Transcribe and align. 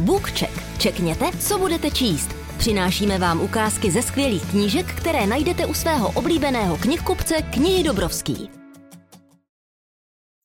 BookCheck. 0.00 0.78
Čekněte, 0.78 1.24
co 1.40 1.58
budete 1.58 1.90
číst. 1.90 2.28
Přinášíme 2.58 3.18
vám 3.18 3.40
ukázky 3.40 3.90
ze 3.90 4.02
skvělých 4.02 4.50
knížek, 4.50 4.86
které 4.86 5.26
najdete 5.26 5.66
u 5.66 5.74
svého 5.74 6.12
oblíbeného 6.12 6.76
knihkupce 6.76 7.34
Knihy 7.34 7.82
Dobrovský. 7.82 8.50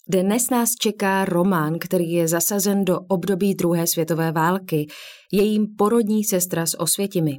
Dnes 0.09 0.49
nás 0.49 0.69
čeká 0.81 1.25
román, 1.25 1.79
který 1.79 2.11
je 2.11 2.27
zasazen 2.27 2.85
do 2.85 2.99
období 2.99 3.55
druhé 3.55 3.87
světové 3.87 4.31
války, 4.31 4.87
jejím 5.33 5.67
porodní 5.77 6.23
sestra 6.23 6.65
z 6.65 6.75
Osvětimi. 6.77 7.37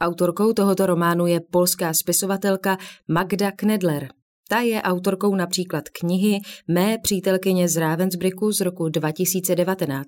Autorkou 0.00 0.52
tohoto 0.52 0.86
románu 0.86 1.26
je 1.26 1.40
polská 1.40 1.94
spisovatelka 1.94 2.76
Magda 3.08 3.50
Knedler. 3.52 4.08
Ta 4.48 4.60
je 4.60 4.82
autorkou 4.82 5.34
například 5.34 5.88
knihy 5.88 6.40
Mé 6.68 6.98
přítelkyně 7.02 7.68
z 7.68 7.76
Ravensbrücku 7.76 8.52
z 8.52 8.60
roku 8.60 8.88
2019. 8.88 10.06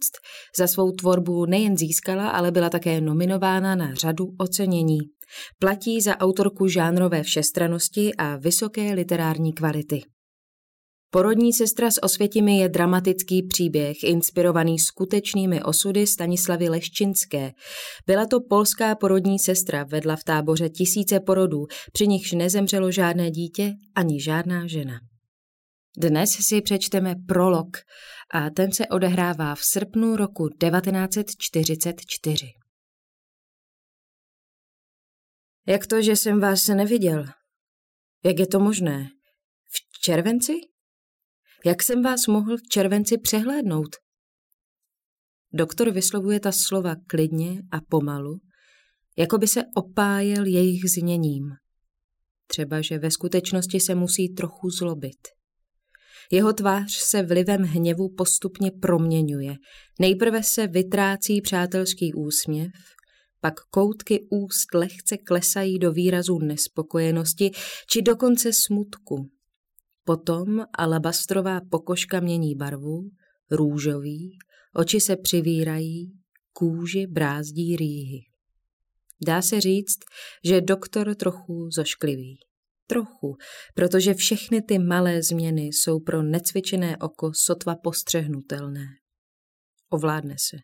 Za 0.59 0.67
svou 0.67 0.93
tvorbu 0.93 1.47
nejen 1.47 1.77
získala, 1.77 2.29
ale 2.29 2.51
byla 2.51 2.71
také 2.71 3.01
nominována 3.01 3.75
na 3.75 3.95
řadu 3.95 4.25
ocenění. 4.39 4.99
Platí 5.59 6.01
za 6.01 6.17
autorku 6.17 6.69
žánrové 6.69 7.23
všestranosti 7.23 8.15
a 8.15 8.37
vysoké 8.37 8.93
literární 8.95 9.53
kvality. 9.53 10.01
Porodní 11.11 11.53
sestra 11.53 11.91
s 11.91 12.03
Osvětimi 12.03 12.59
je 12.59 12.69
dramatický 12.69 13.43
příběh, 13.43 13.97
inspirovaný 14.05 14.79
skutečnými 14.79 15.63
osudy 15.63 16.07
Stanislavy 16.07 16.69
Leščinské. 16.69 17.53
Byla 18.07 18.27
to 18.27 18.41
polská 18.41 18.95
porodní 18.95 19.39
sestra, 19.39 19.85
vedla 19.85 20.17
v 20.17 20.25
táboře 20.25 20.69
tisíce 20.69 21.21
porodů, 21.21 21.67
při 21.93 22.07
nichž 22.07 22.33
nezemřelo 22.33 22.91
žádné 22.91 23.31
dítě 23.31 23.75
ani 23.95 24.23
žádná 24.23 24.67
žena. 24.67 25.01
Dnes 25.97 26.31
si 26.31 26.61
přečteme 26.63 27.15
prolog 27.29 27.77
a 28.35 28.51
ten 28.51 28.73
se 28.73 28.87
odehrává 28.87 29.55
v 29.55 29.61
srpnu 29.63 30.17
roku 30.17 30.49
1944. 30.49 32.47
Jak 35.67 35.87
to, 35.87 36.03
že 36.03 36.17
jsem 36.17 36.41
vás 36.41 36.69
neviděl? 36.69 37.25
Jak 38.25 38.39
je 38.39 38.47
to 38.47 38.61
možné? 38.61 39.09
V 39.69 40.01
červenci? 40.01 40.53
Jak 41.65 41.83
jsem 41.83 42.03
vás 42.03 42.27
mohl 42.27 42.57
v 42.57 42.69
červenci 42.71 43.19
přehlédnout? 43.19 43.97
Doktor 45.53 45.91
vyslovuje 45.91 46.41
ta 46.41 46.53
slova 46.53 46.97
klidně 47.07 47.63
a 47.73 47.81
pomalu, 47.89 48.39
jako 49.17 49.39
by 49.39 49.47
se 49.49 49.63
opájel 49.77 50.47
jejich 50.47 50.91
zněním. 50.91 51.45
Třeba, 52.47 52.81
že 52.81 52.99
ve 52.99 53.11
skutečnosti 53.11 53.81
se 53.81 53.95
musí 53.95 54.29
trochu 54.29 54.71
zlobit. 54.71 55.29
Jeho 56.33 56.53
tvář 56.53 56.93
se 56.93 57.23
vlivem 57.23 57.63
hněvu 57.63 58.15
postupně 58.17 58.71
proměňuje. 58.71 59.55
Nejprve 60.01 60.43
se 60.43 60.67
vytrácí 60.67 61.41
přátelský 61.41 62.15
úsměv, 62.15 62.73
pak 63.41 63.55
koutky 63.71 64.27
úst 64.31 64.75
lehce 64.75 65.17
klesají 65.17 65.79
do 65.79 65.93
výrazu 65.93 66.39
nespokojenosti 66.39 67.51
či 67.91 68.03
dokonce 68.03 68.53
smutku. 68.53 69.31
Potom 70.09 70.65
alabastrová 70.79 71.61
pokožka 71.71 72.21
mění 72.21 72.55
barvu, 72.55 73.11
růžový, 73.51 74.39
oči 74.75 75.01
se 75.01 75.17
přivírají, 75.17 76.13
kůži 76.53 77.07
brázdí 77.07 77.77
rýhy. 77.77 78.21
Dá 79.27 79.43
se 79.43 79.61
říct, 79.61 79.99
že 80.45 80.61
doktor 80.61 81.15
trochu 81.15 81.71
zošklivý. 81.71 82.39
Trochu, 82.87 83.37
protože 83.75 84.15
všechny 84.15 84.63
ty 84.63 84.79
malé 84.79 85.23
změny 85.23 85.63
jsou 85.63 86.01
pro 86.01 86.23
necvičené 86.23 86.97
oko 86.97 87.31
sotva 87.35 87.77
postřehnutelné. 87.77 88.87
Ovládne 89.89 90.37
se. 90.39 90.57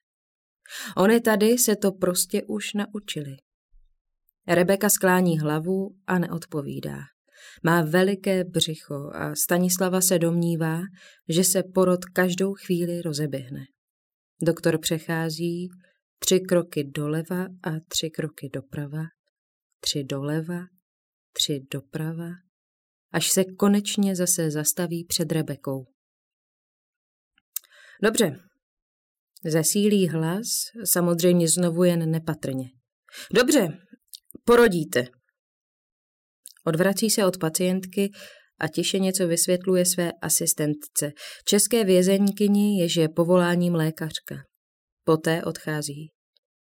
Ony 0.97 1.21
tady 1.21 1.59
se 1.59 1.77
to 1.77 1.93
prostě 1.93 2.43
už 2.43 2.73
naučili. 2.73 3.37
Rebeka 4.47 4.89
sklání 4.89 5.39
hlavu 5.39 5.97
a 6.07 6.19
neodpovídá. 6.19 7.14
Má 7.63 7.83
veliké 7.83 8.45
břicho 8.45 9.11
a 9.15 9.35
Stanislava 9.35 10.01
se 10.01 10.19
domnívá, 10.19 10.81
že 11.29 11.45
se 11.45 11.63
porod 11.63 12.05
každou 12.05 12.55
chvíli 12.55 13.03
rozeběhne. 13.03 13.61
Doktor 14.43 14.79
přechází 14.79 15.69
tři 16.19 16.41
kroky 16.41 16.85
doleva 16.85 17.47
a 17.63 17.71
tři 17.89 18.11
kroky 18.11 18.49
doprava, 18.53 19.03
tři 19.81 20.05
doleva, 20.05 20.61
tři 21.33 21.61
doprava, 21.71 22.31
až 23.13 23.31
se 23.31 23.45
konečně 23.45 24.17
zase 24.17 24.51
zastaví 24.51 25.05
před 25.05 25.33
Rebekou. 25.33 25.87
Dobře. 28.03 28.41
Zesílí 29.45 30.09
hlas, 30.09 30.47
samozřejmě 30.85 31.49
znovu 31.49 31.85
jen 31.85 32.11
nepatrně. 32.11 32.65
Dobře, 33.35 33.69
porodíte. 34.45 35.05
Odvrací 36.67 37.11
se 37.11 37.27
od 37.27 37.39
pacientky 37.39 38.11
a 38.61 38.69
tiše 38.69 38.99
něco 38.99 39.29
vysvětluje 39.29 39.87
své 39.87 40.13
asistentce, 40.23 41.13
české 41.45 41.85
vězeňkyni, 41.85 42.81
jež 42.81 42.97
je 42.97 43.09
povoláním 43.09 43.75
lékařka. 43.75 44.37
Poté 45.05 45.45
odchází. 45.45 46.11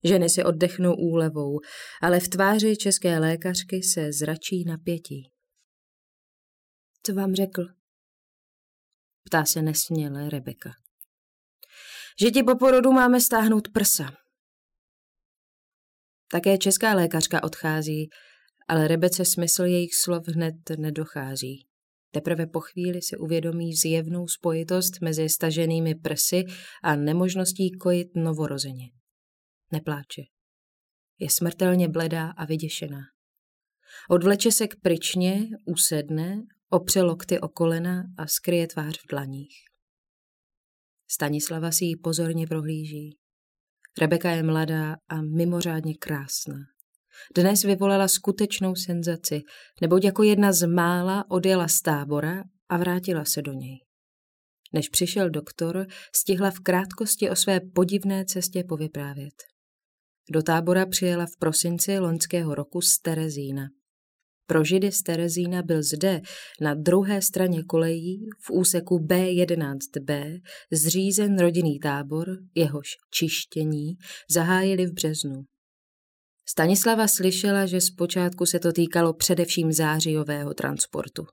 Ženy 0.05 0.31
si 0.31 0.45
oddechnou 0.45 0.95
úlevou, 0.95 1.59
ale 2.03 2.21
v 2.21 2.29
tváři 2.29 2.77
české 2.77 3.19
lékařky 3.19 3.83
se 3.83 4.13
zračí 4.13 4.65
napětí. 4.65 5.31
Co 7.07 7.15
vám 7.15 7.35
řekl? 7.35 7.63
Ptá 9.25 9.45
se 9.45 9.63
nesměle 9.63 10.31
Rebeka. 10.31 10.71
Že 12.21 12.31
ti 12.31 12.43
po 12.43 12.57
porodu 12.57 12.93
máme 12.93 13.21
stáhnout 13.21 13.69
prsa. 13.75 14.17
Také 16.31 16.59
česká 16.59 16.95
lékařka 16.95 17.43
odchází 17.43 18.09
ale 18.69 18.89
Rebece 18.89 19.25
smysl 19.25 19.63
jejich 19.63 19.95
slov 19.95 20.29
hned 20.29 20.55
nedochází. 20.79 21.67
Teprve 22.11 22.47
po 22.47 22.61
chvíli 22.61 23.03
si 23.03 23.17
uvědomí 23.17 23.75
zjevnou 23.75 24.29
spojitost 24.29 25.01
mezi 25.01 25.29
staženými 25.29 25.95
prsy 25.95 26.45
a 26.83 26.97
nemožností 26.97 27.71
kojit 27.71 28.09
novorozeně. 28.17 28.91
Nepláče. 29.73 30.23
Je 31.19 31.31
smrtelně 31.31 31.89
bledá 31.89 32.31
a 32.31 32.45
vyděšená. 32.45 33.01
Odvleče 34.11 34.53
se 34.53 34.69
k 34.69 34.77
pryčně, 34.81 35.49
usedne, 35.67 36.43
opře 36.71 37.03
lokty 37.03 37.41
o 37.41 37.49
kolena 37.49 38.03
a 38.19 38.27
skryje 38.27 38.67
tvář 38.67 38.99
v 38.99 39.07
dlaních. 39.11 39.55
Stanislava 41.11 41.71
si 41.71 41.85
ji 41.85 41.97
pozorně 41.97 42.47
prohlíží. 42.47 43.19
Rebeka 44.01 44.31
je 44.31 44.43
mladá 44.43 44.97
a 45.09 45.23
mimořádně 45.23 45.95
krásná. 45.95 46.59
Dnes 47.37 47.63
vyvolala 47.63 48.09
skutečnou 48.09 48.75
senzaci, 48.75 49.41
neboť 49.81 50.05
jako 50.05 50.23
jedna 50.23 50.53
z 50.53 50.67
mála 50.67 51.25
odjela 51.31 51.69
z 51.69 51.81
tábora 51.81 52.43
a 52.69 52.77
vrátila 52.77 53.25
se 53.25 53.43
do 53.43 53.53
něj. 53.53 53.79
Než 54.73 54.89
přišel 54.89 55.31
doktor, 55.31 55.87
stihla 56.15 56.51
v 56.51 56.61
krátkosti 56.61 57.31
o 57.31 57.37
své 57.37 57.61
podivné 57.61 58.25
cestě 58.25 58.65
povyprávět. 58.69 59.35
Do 60.31 60.43
tábora 60.43 60.87
přijela 60.87 61.27
v 61.27 61.37
prosinci 61.39 61.99
loňského 61.99 62.55
roku 62.55 62.81
z 62.81 62.99
Terezína. 62.99 63.69
Pro 64.47 64.65
Židy 64.65 64.93
z 64.93 65.03
Terezína 65.03 65.63
byl 65.63 65.83
zde, 65.83 66.21
na 66.61 66.75
druhé 66.75 67.23
straně 67.23 67.63
kolejí, 67.65 68.27
v 68.41 68.51
úseku 68.51 68.99
B11B, 68.99 70.41
zřízen 70.73 71.39
rodinný 71.39 71.79
tábor, 71.79 72.29
jehož 72.55 72.89
čištění 73.15 73.95
zahájili 74.31 74.87
v 74.87 74.93
březnu. 74.93 75.45
Stanislava 76.53 77.09
slyšela, 77.09 77.67
že 77.67 77.81
zpočátku 77.81 78.47
se 78.47 78.59
to 78.59 78.73
týkalo 78.73 79.13
především 79.13 79.73
zářijového 79.73 80.55
transportu. 80.55 81.25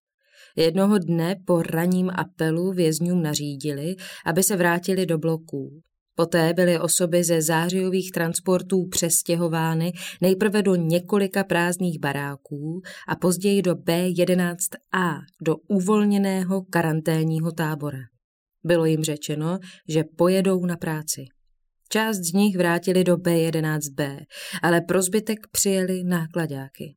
Jednoho 0.56 0.98
dne 0.98 1.36
po 1.46 1.62
raním 1.62 2.10
apelu 2.10 2.72
vězňům 2.72 3.22
nařídili, 3.22 3.96
aby 4.26 4.44
se 4.44 4.56
vrátili 4.56 5.06
do 5.06 5.18
bloků. 5.18 5.82
Poté 6.16 6.54
byly 6.54 6.80
osoby 6.80 7.24
ze 7.24 7.42
zářijových 7.42 8.12
transportů 8.12 8.88
přestěhovány 8.92 9.92
nejprve 10.22 10.62
do 10.62 10.76
několika 10.76 11.44
prázdných 11.44 12.00
baráků 12.00 12.82
a 13.08 13.16
později 13.16 13.62
do 13.62 13.76
B11A, 13.76 15.20
do 15.42 15.56
uvolněného 15.68 16.62
karanténního 16.62 17.52
tábora. 17.52 18.00
Bylo 18.64 18.86
jim 18.86 19.04
řečeno, 19.04 19.60
že 19.88 20.04
pojedou 20.18 20.66
na 20.66 20.78
práci. 20.78 21.26
Část 21.90 22.18
z 22.18 22.34
nich 22.34 22.58
vrátili 22.58 23.04
do 23.04 23.16
B11B, 23.16 24.26
ale 24.62 24.82
pro 24.82 25.02
zbytek 25.02 25.40
přijeli 25.52 26.04
nákladáky. 26.04 26.96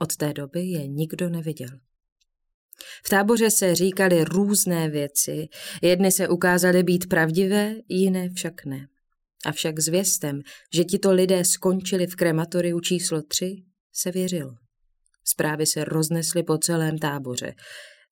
Od 0.00 0.16
té 0.16 0.32
doby 0.32 0.60
je 0.60 0.86
nikdo 0.86 1.28
neviděl. 1.28 1.68
V 3.04 3.08
táboře 3.08 3.50
se 3.50 3.74
říkaly 3.74 4.24
různé 4.24 4.90
věci, 4.90 5.48
jedny 5.82 6.12
se 6.12 6.28
ukázaly 6.28 6.82
být 6.82 7.08
pravdivé, 7.08 7.74
jiné 7.88 8.28
však 8.30 8.64
ne. 8.64 8.86
Avšak 9.46 9.80
zvěstem, 9.80 10.40
že 10.74 10.84
tito 10.84 11.12
lidé 11.12 11.44
skončili 11.44 12.06
v 12.06 12.16
krematoriu 12.16 12.80
číslo 12.80 13.22
3, 13.22 13.56
se 13.92 14.10
věřilo. 14.10 14.50
Zprávy 15.24 15.66
se 15.66 15.84
roznesly 15.84 16.42
po 16.42 16.58
celém 16.58 16.98
táboře. 16.98 17.54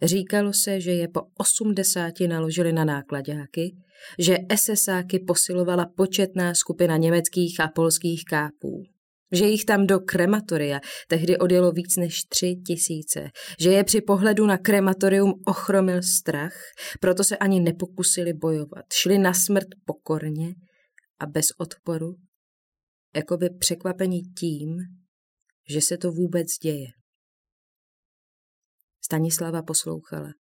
Říkalo 0.03 0.53
se, 0.53 0.81
že 0.81 0.91
je 0.91 1.09
po 1.09 1.21
osmdesáti 1.39 2.29
naložili 2.29 2.73
na 2.73 2.85
nákladáky, 2.85 3.77
že 4.19 4.37
SSáky 4.57 5.19
posilovala 5.19 5.87
početná 5.97 6.55
skupina 6.55 6.97
německých 6.97 7.61
a 7.61 7.69
polských 7.69 8.25
kápů, 8.25 8.83
že 9.33 9.45
jich 9.45 9.65
tam 9.65 9.87
do 9.87 10.01
krematoria 10.01 10.81
tehdy 11.09 11.39
odjelo 11.39 11.73
víc 11.73 11.97
než 11.97 12.25
tři 12.25 12.57
tisíce, 12.67 13.31
že 13.61 13.71
je 13.71 13.85
při 13.85 14.01
pohledu 14.01 14.47
na 14.47 14.59
krematorium 14.59 15.35
ochromil 15.47 16.03
strach, 16.03 16.55
proto 17.01 17.25
se 17.25 17.37
ani 17.37 17.61
nepokusili 17.61 18.33
bojovat, 18.33 18.85
šli 18.93 19.19
na 19.19 19.35
smrt 19.35 19.69
pokorně 19.85 20.55
a 21.19 21.27
bez 21.27 21.47
odporu, 21.59 22.15
jako 23.17 23.37
by 23.37 23.51
překvapení 23.51 24.23
tím, 24.23 24.77
že 25.69 25.81
se 25.81 25.97
to 25.97 26.13
vůbec 26.13 26.47
děje. 26.63 26.87
Stanislava 29.05 29.63
poslouchala. 29.63 30.40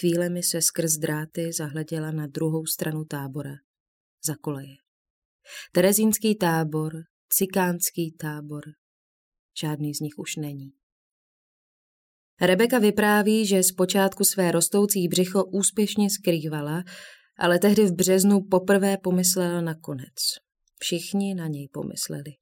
Chvílemi 0.00 0.42
se 0.42 0.62
skrz 0.62 0.92
dráty 0.92 1.52
zahleděla 1.52 2.10
na 2.10 2.26
druhou 2.26 2.66
stranu 2.66 3.04
tábora, 3.04 3.54
za 4.26 4.34
koleje. 4.40 4.76
Terezínský 5.72 6.34
tábor, 6.34 6.92
cikánský 7.28 8.12
tábor. 8.12 8.62
Žádný 9.60 9.94
z 9.94 10.00
nich 10.00 10.18
už 10.18 10.36
není. 10.36 10.72
Rebeka 12.40 12.78
vypráví, 12.78 13.46
že 13.46 13.62
zpočátku 13.62 14.24
své 14.24 14.52
rostoucí 14.52 15.08
břicho 15.08 15.44
úspěšně 15.44 16.10
skrývala, 16.10 16.82
ale 17.38 17.58
tehdy 17.58 17.86
v 17.86 17.92
březnu 17.92 18.40
poprvé 18.50 18.96
pomyslela 18.96 19.60
na 19.60 19.74
konec. 19.74 20.14
Všichni 20.78 21.34
na 21.34 21.46
něj 21.46 21.68
pomysleli. 21.72 22.32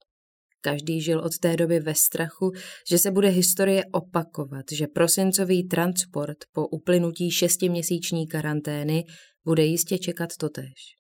Každý 0.65 1.01
žil 1.01 1.21
od 1.21 1.39
té 1.39 1.57
doby 1.57 1.81
ve 1.81 1.95
strachu, 1.95 2.53
že 2.91 2.99
se 2.99 3.11
bude 3.11 3.29
historie 3.29 3.85
opakovat, 3.93 4.65
že 4.73 4.87
prosincový 4.87 5.69
transport 5.69 6.39
po 6.53 6.67
uplynutí 6.69 7.31
šestiměsíční 7.31 8.27
karantény 8.27 9.05
bude 9.45 9.65
jistě 9.65 9.99
čekat 9.99 10.31
totéž. 10.39 10.97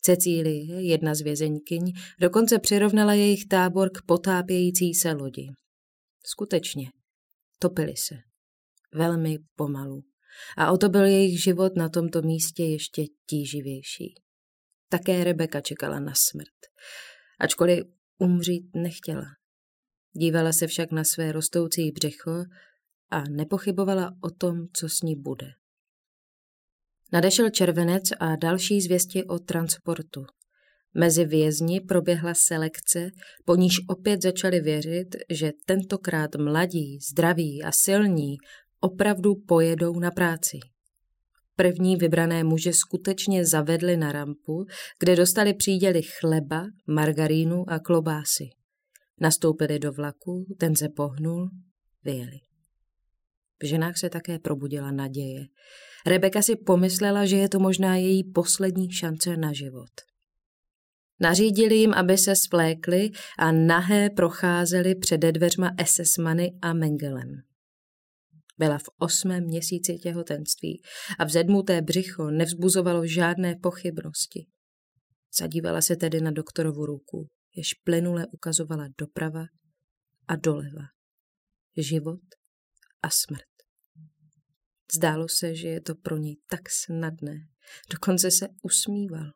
Cecílie, 0.00 0.82
jedna 0.82 1.14
z 1.14 1.20
vězeňkyň, 1.20 1.92
dokonce 2.20 2.58
přirovnala 2.58 3.14
jejich 3.14 3.46
tábor 3.46 3.90
k 3.90 4.02
potápějící 4.06 4.94
se 4.94 5.12
lodi. 5.12 5.46
Skutečně, 6.26 6.90
topili 7.58 7.96
se. 7.96 8.14
Velmi 8.94 9.38
pomalu. 9.56 10.02
A 10.56 10.72
o 10.72 10.76
to 10.76 10.88
byl 10.88 11.04
jejich 11.04 11.42
život 11.42 11.76
na 11.76 11.88
tomto 11.88 12.22
místě 12.22 12.64
ještě 12.64 13.04
tíživější. 13.26 14.14
Také 14.88 15.24
Rebeka 15.24 15.60
čekala 15.60 16.00
na 16.00 16.12
smrt. 16.14 16.58
Ačkoliv 17.40 17.84
umřít 18.20 18.74
nechtěla. 18.74 19.24
Dívala 20.12 20.52
se 20.52 20.66
však 20.66 20.92
na 20.92 21.04
své 21.04 21.32
rostoucí 21.32 21.90
břicho 21.92 22.44
a 23.10 23.24
nepochybovala 23.24 24.16
o 24.20 24.30
tom, 24.30 24.56
co 24.72 24.88
s 24.88 25.02
ní 25.02 25.16
bude. 25.16 25.46
Nadešel 27.12 27.50
červenec 27.50 28.02
a 28.20 28.36
další 28.36 28.80
zvěsti 28.80 29.24
o 29.24 29.38
transportu. 29.38 30.24
Mezi 30.94 31.24
vězni 31.24 31.80
proběhla 31.80 32.34
selekce, 32.34 33.10
po 33.44 33.56
níž 33.56 33.74
opět 33.88 34.22
začali 34.22 34.60
věřit, 34.60 35.16
že 35.30 35.52
tentokrát 35.66 36.36
mladí, 36.36 36.98
zdraví 37.10 37.62
a 37.62 37.70
silní 37.72 38.36
opravdu 38.80 39.34
pojedou 39.34 39.98
na 39.98 40.10
práci. 40.10 40.58
První 41.60 41.96
vybrané 41.96 42.44
muže 42.44 42.72
skutečně 42.72 43.46
zavedli 43.46 43.96
na 43.96 44.12
rampu, 44.12 44.66
kde 44.98 45.16
dostali 45.16 45.54
příděly 45.54 46.02
chleba, 46.02 46.66
margarínu 46.86 47.70
a 47.70 47.78
klobásy. 47.78 48.44
Nastoupili 49.20 49.78
do 49.78 49.92
vlaku, 49.92 50.46
ten 50.58 50.76
se 50.76 50.88
pohnul, 50.88 51.48
vyjeli. 52.04 52.38
V 53.62 53.66
ženách 53.66 53.98
se 53.98 54.10
také 54.10 54.38
probudila 54.38 54.90
naděje. 54.90 55.46
Rebeka 56.06 56.42
si 56.42 56.56
pomyslela, 56.56 57.26
že 57.26 57.36
je 57.36 57.48
to 57.48 57.58
možná 57.58 57.96
její 57.96 58.24
poslední 58.24 58.90
šance 58.90 59.36
na 59.36 59.52
život. 59.52 59.90
Nařídili 61.20 61.74
jim, 61.74 61.94
aby 61.94 62.18
se 62.18 62.36
svlékli 62.36 63.10
a 63.38 63.52
nahé 63.52 64.10
procházeli 64.10 64.94
před 64.94 65.18
dveřma 65.18 65.70
SS-many 65.84 66.50
a 66.62 66.72
Mengelem. 66.72 67.49
Byla 68.60 68.78
v 68.78 68.88
osmém 68.98 69.44
měsíci 69.44 69.94
těhotenství 69.94 70.82
a 71.18 71.24
vzedmuté 71.24 71.82
břicho 71.82 72.30
nevzbuzovalo 72.30 73.06
žádné 73.06 73.56
pochybnosti. 73.62 74.46
Zadívala 75.38 75.82
se 75.82 75.96
tedy 75.96 76.20
na 76.20 76.30
doktorovu 76.30 76.86
ruku, 76.86 77.28
jež 77.56 77.74
plynule 77.74 78.26
ukazovala 78.26 78.88
doprava 78.98 79.44
a 80.28 80.36
doleva. 80.36 80.82
Život 81.76 82.20
a 83.02 83.10
smrt. 83.10 83.50
Zdálo 84.96 85.26
se, 85.28 85.54
že 85.54 85.68
je 85.68 85.80
to 85.80 85.94
pro 85.94 86.16
ní 86.16 86.34
tak 86.50 86.60
snadné. 86.70 87.34
Dokonce 87.90 88.30
se 88.30 88.48
usmíval, 88.62 89.30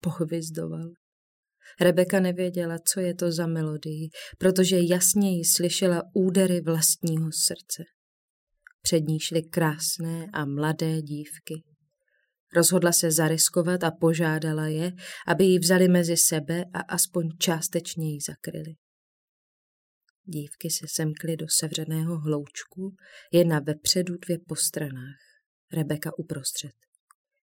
pohvizdoval. 0.00 0.90
Rebeka 1.80 2.20
nevěděla, 2.20 2.78
co 2.92 3.00
je 3.00 3.14
to 3.14 3.32
za 3.32 3.46
melodii, 3.46 4.08
protože 4.38 4.76
jasněji 4.80 5.44
slyšela 5.44 6.02
údery 6.14 6.60
vlastního 6.60 7.30
srdce. 7.32 7.84
Před 8.86 9.00
ní 9.00 9.20
šly 9.20 9.42
krásné 9.42 10.26
a 10.32 10.44
mladé 10.44 11.02
dívky. 11.02 11.62
Rozhodla 12.54 12.92
se 12.92 13.10
zariskovat 13.10 13.84
a 13.84 13.90
požádala 13.90 14.66
je, 14.66 14.92
aby 15.26 15.44
ji 15.44 15.58
vzali 15.58 15.88
mezi 15.88 16.16
sebe 16.16 16.64
a 16.72 16.80
aspoň 16.80 17.28
částečně 17.38 18.12
ji 18.12 18.18
zakryli. 18.20 18.74
Dívky 20.24 20.70
se 20.70 20.86
semkly 20.88 21.36
do 21.36 21.46
sevřeného 21.48 22.18
hloučku, 22.18 22.96
jedna 23.32 23.60
vepředu, 23.60 24.14
dvě 24.16 24.38
po 24.48 24.56
stranách, 24.56 25.20
Rebeka 25.72 26.10
uprostřed. 26.18 26.72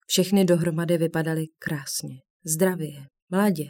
Všechny 0.08 0.46
dohromady 0.46 0.98
vypadaly 0.98 1.46
krásně, 1.60 2.16
zdravě, 2.46 3.08
mladě. 3.30 3.66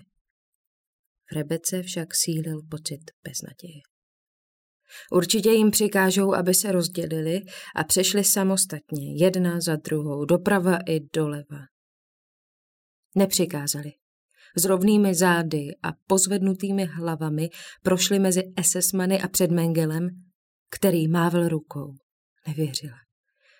V 1.31 1.35
Rebece 1.35 1.83
však 1.83 2.07
sílil 2.15 2.61
pocit 2.69 3.01
beznaděje. 3.23 3.90
Určitě 5.11 5.51
jim 5.51 5.71
přikážou, 5.71 6.33
aby 6.33 6.53
se 6.53 6.71
rozdělili 6.71 7.39
a 7.75 7.83
přešli 7.83 8.23
samostatně, 8.23 9.23
jedna 9.23 9.59
za 9.59 9.75
druhou, 9.75 10.25
doprava 10.25 10.77
i 10.89 10.99
doleva. 11.15 11.59
Nepřikázali. 13.15 13.91
S 14.57 14.65
rovnými 14.65 15.15
zády 15.15 15.67
a 15.83 15.89
pozvednutými 16.07 16.85
hlavami 16.85 17.49
prošli 17.83 18.19
mezi 18.19 18.41
SS-many 18.61 19.21
a 19.21 19.27
před 19.27 19.51
Mengelem, 19.51 20.09
který 20.69 21.07
mávl 21.07 21.47
rukou. 21.47 21.93
Nevěřila. 22.47 22.97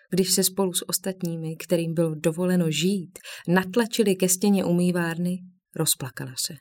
Když 0.10 0.32
se 0.32 0.44
spolu 0.44 0.74
s 0.74 0.90
ostatními, 0.90 1.56
kterým 1.56 1.94
bylo 1.94 2.16
dovoleno 2.16 2.72
žít, 2.72 3.20
natlačili 3.48 4.16
ke 4.16 4.30
stěně 4.30 4.66
umývárny, 4.66 5.38
rozplakala 5.76 6.34
se. 6.46 6.54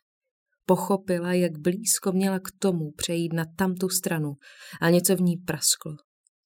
Pochopila, 0.66 1.32
jak 1.32 1.58
blízko 1.58 2.12
měla 2.12 2.38
k 2.38 2.50
tomu 2.58 2.93
přejít 2.96 3.32
na 3.32 3.44
tamtu 3.56 3.88
stranu 3.88 4.32
a 4.81 4.90
něco 4.90 5.17
v 5.17 5.20
ní 5.20 5.36
prasklo. 5.36 5.93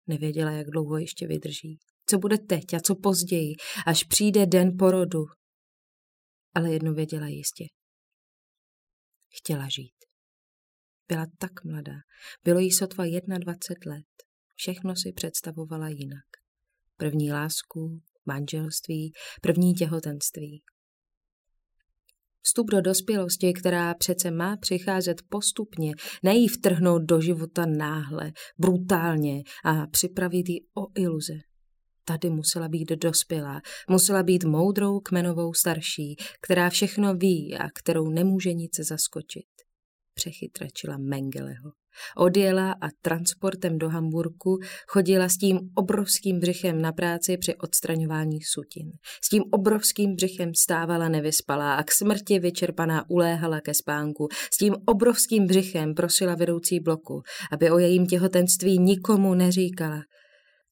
Nevěděla, 0.06 0.50
jak 0.50 0.66
dlouho 0.70 0.98
ještě 0.98 1.26
vydrží. 1.26 1.78
Co 2.06 2.18
bude 2.18 2.38
teď 2.38 2.74
a 2.74 2.80
co 2.80 2.94
později, 2.94 3.54
až 3.86 4.04
přijde 4.04 4.46
den 4.46 4.76
porodu. 4.78 5.24
Ale 6.54 6.72
jedno 6.72 6.94
věděla 6.94 7.26
jistě. 7.26 7.64
Chtěla 9.38 9.68
žít. 9.68 9.94
Byla 11.08 11.26
tak 11.38 11.64
mladá. 11.64 11.96
Bylo 12.44 12.58
jí 12.58 12.72
sotva 12.72 13.04
21 13.38 13.94
let. 13.94 14.04
Všechno 14.54 14.96
si 14.96 15.12
představovala 15.12 15.88
jinak. 15.88 16.24
První 16.96 17.32
lásku, 17.32 18.00
manželství, 18.26 19.12
první 19.42 19.74
těhotenství. 19.74 20.62
Vstup 22.46 22.70
do 22.70 22.80
dospělosti, 22.80 23.52
která 23.52 23.94
přece 23.94 24.30
má 24.30 24.56
přicházet 24.56 25.22
postupně, 25.28 25.92
nejí 26.22 26.48
vtrhnout 26.48 27.02
do 27.02 27.20
života 27.20 27.66
náhle, 27.66 28.32
brutálně 28.58 29.42
a 29.64 29.86
připravit 29.86 30.48
ji 30.48 30.60
o 30.60 31.00
iluze. 31.00 31.34
Tady 32.04 32.30
musela 32.30 32.68
být 32.68 32.88
dospělá, 32.88 33.60
musela 33.90 34.22
být 34.22 34.44
moudrou 34.44 35.00
kmenovou 35.00 35.54
starší, 35.54 36.16
která 36.40 36.70
všechno 36.70 37.14
ví 37.14 37.56
a 37.58 37.68
kterou 37.74 38.10
nemůže 38.10 38.52
nic 38.52 38.80
zaskočit. 38.80 39.46
Přechytračila 40.14 40.96
Mengeleho. 40.98 41.83
Odjela 42.16 42.72
a 42.72 42.88
transportem 43.02 43.78
do 43.78 43.88
Hamburku 43.88 44.58
chodila 44.88 45.28
s 45.28 45.36
tím 45.36 45.60
obrovským 45.74 46.40
břichem 46.40 46.82
na 46.82 46.92
práci 46.92 47.36
při 47.36 47.54
odstraňování 47.56 48.38
sutin. 48.42 48.92
S 49.24 49.28
tím 49.28 49.42
obrovským 49.50 50.14
břichem 50.14 50.54
stávala 50.54 51.08
nevyspalá 51.08 51.74
a 51.74 51.82
k 51.82 51.92
smrti 51.92 52.38
vyčerpaná 52.38 53.04
uléhala 53.10 53.60
ke 53.60 53.74
spánku. 53.74 54.28
S 54.54 54.56
tím 54.56 54.74
obrovským 54.86 55.46
břichem 55.46 55.94
prosila 55.94 56.34
vedoucí 56.34 56.80
bloku, 56.80 57.22
aby 57.52 57.70
o 57.70 57.78
jejím 57.78 58.06
těhotenství 58.06 58.78
nikomu 58.78 59.34
neříkala. 59.34 60.00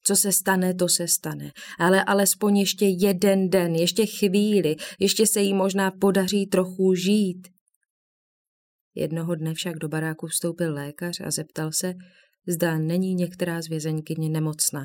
Co 0.05 0.15
se 0.15 0.31
stane, 0.31 0.73
to 0.73 0.89
se 0.89 1.07
stane. 1.07 1.51
Ale 1.79 2.03
alespoň 2.03 2.57
ještě 2.57 2.85
jeden 2.85 3.49
den, 3.49 3.75
ještě 3.75 4.05
chvíli, 4.05 4.75
ještě 4.99 5.27
se 5.27 5.41
jí 5.41 5.53
možná 5.53 5.91
podaří 5.91 6.47
trochu 6.47 6.93
žít. 6.93 7.47
Jednoho 8.95 9.35
dne 9.35 9.53
však 9.53 9.77
do 9.77 9.87
baráku 9.87 10.27
vstoupil 10.27 10.73
lékař 10.73 11.21
a 11.21 11.31
zeptal 11.31 11.71
se, 11.71 11.93
zda 12.47 12.77
není 12.77 13.15
některá 13.15 13.61
z 13.61 13.67
vězeňkyně 13.67 14.29
nemocná. 14.29 14.83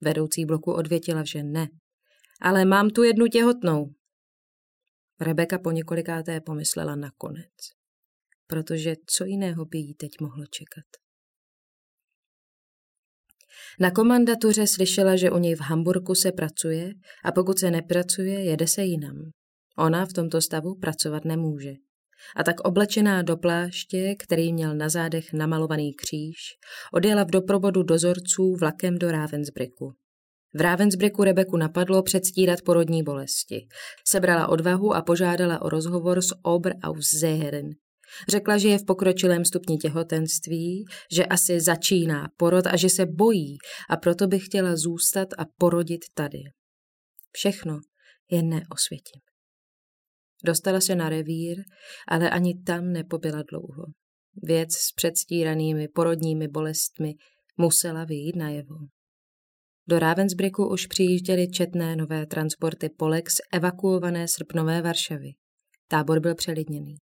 Vedoucí 0.00 0.44
bloku 0.44 0.72
odvětila, 0.72 1.24
že 1.24 1.42
ne. 1.42 1.68
Ale 2.40 2.64
mám 2.64 2.90
tu 2.90 3.02
jednu 3.02 3.26
těhotnou. 3.26 3.86
Rebeka 5.20 5.58
po 5.58 5.70
několikáté 5.70 6.40
pomyslela 6.40 6.96
nakonec, 6.96 7.52
protože 8.46 8.94
co 9.06 9.24
jiného 9.24 9.64
by 9.64 9.78
jí 9.78 9.94
teď 9.94 10.10
mohlo 10.20 10.44
čekat. 10.50 10.84
Na 13.80 13.90
komandatuře 13.90 14.66
slyšela, 14.66 15.16
že 15.16 15.30
u 15.30 15.38
něj 15.38 15.54
v 15.54 15.60
Hamburku 15.60 16.14
se 16.14 16.32
pracuje 16.32 16.92
a 17.24 17.32
pokud 17.32 17.58
se 17.58 17.70
nepracuje, 17.70 18.44
jede 18.44 18.66
se 18.66 18.82
jinam. 18.82 19.16
Ona 19.78 20.06
v 20.06 20.12
tomto 20.12 20.40
stavu 20.40 20.74
pracovat 20.74 21.24
nemůže. 21.24 21.72
A 22.36 22.44
tak 22.44 22.60
oblečená 22.60 23.22
do 23.22 23.36
pláště, 23.36 24.14
který 24.18 24.52
měl 24.52 24.74
na 24.74 24.88
zádech 24.88 25.32
namalovaný 25.32 25.94
kříž, 25.94 26.36
odjela 26.92 27.24
v 27.24 27.30
doprovodu 27.30 27.82
dozorců 27.82 28.56
vlakem 28.60 28.98
do 28.98 29.10
Ravensbricku. 29.10 29.92
V 30.54 30.60
Ravensbricku 30.60 31.24
Rebeku 31.24 31.56
napadlo 31.56 32.02
předstírat 32.02 32.62
porodní 32.62 33.02
bolesti. 33.02 33.66
Sebrala 34.08 34.48
odvahu 34.48 34.94
a 34.94 35.02
požádala 35.02 35.62
o 35.62 35.68
rozhovor 35.68 36.22
s 36.22 36.34
Ober 36.42 36.74
aus 36.82 37.10
Zeheren. 37.10 37.70
Řekla, 38.28 38.58
že 38.58 38.68
je 38.68 38.78
v 38.78 38.84
pokročilém 38.84 39.44
stupni 39.44 39.76
těhotenství, 39.78 40.84
že 41.12 41.26
asi 41.26 41.60
začíná 41.60 42.28
porod 42.36 42.66
a 42.66 42.76
že 42.76 42.88
se 42.88 43.06
bojí 43.06 43.56
a 43.90 43.96
proto 43.96 44.26
by 44.26 44.38
chtěla 44.38 44.76
zůstat 44.76 45.28
a 45.38 45.44
porodit 45.58 46.00
tady. 46.14 46.38
Všechno 47.32 47.80
jen 48.30 48.48
ne 48.48 48.62
osvětím. 48.70 49.29
Dostala 50.44 50.80
se 50.80 50.94
na 50.94 51.08
revír, 51.08 51.62
ale 52.08 52.30
ani 52.30 52.62
tam 52.62 52.92
nepobyla 52.92 53.42
dlouho. 53.50 53.84
Věc 54.42 54.72
s 54.72 54.92
předstíranými 54.92 55.88
porodními 55.88 56.48
bolestmi 56.48 57.14
musela 57.56 58.04
vyjít 58.04 58.36
najevo. 58.36 58.74
Do 59.88 59.98
Ravensbricku 59.98 60.68
už 60.68 60.86
přijížděly 60.86 61.50
četné 61.50 61.96
nové 61.96 62.26
transporty 62.26 62.88
Polex 62.88 63.34
evakuované 63.52 64.28
srpnové 64.28 64.82
Varšavy. 64.82 65.30
Tábor 65.88 66.20
byl 66.20 66.34
přelidněný. 66.34 66.96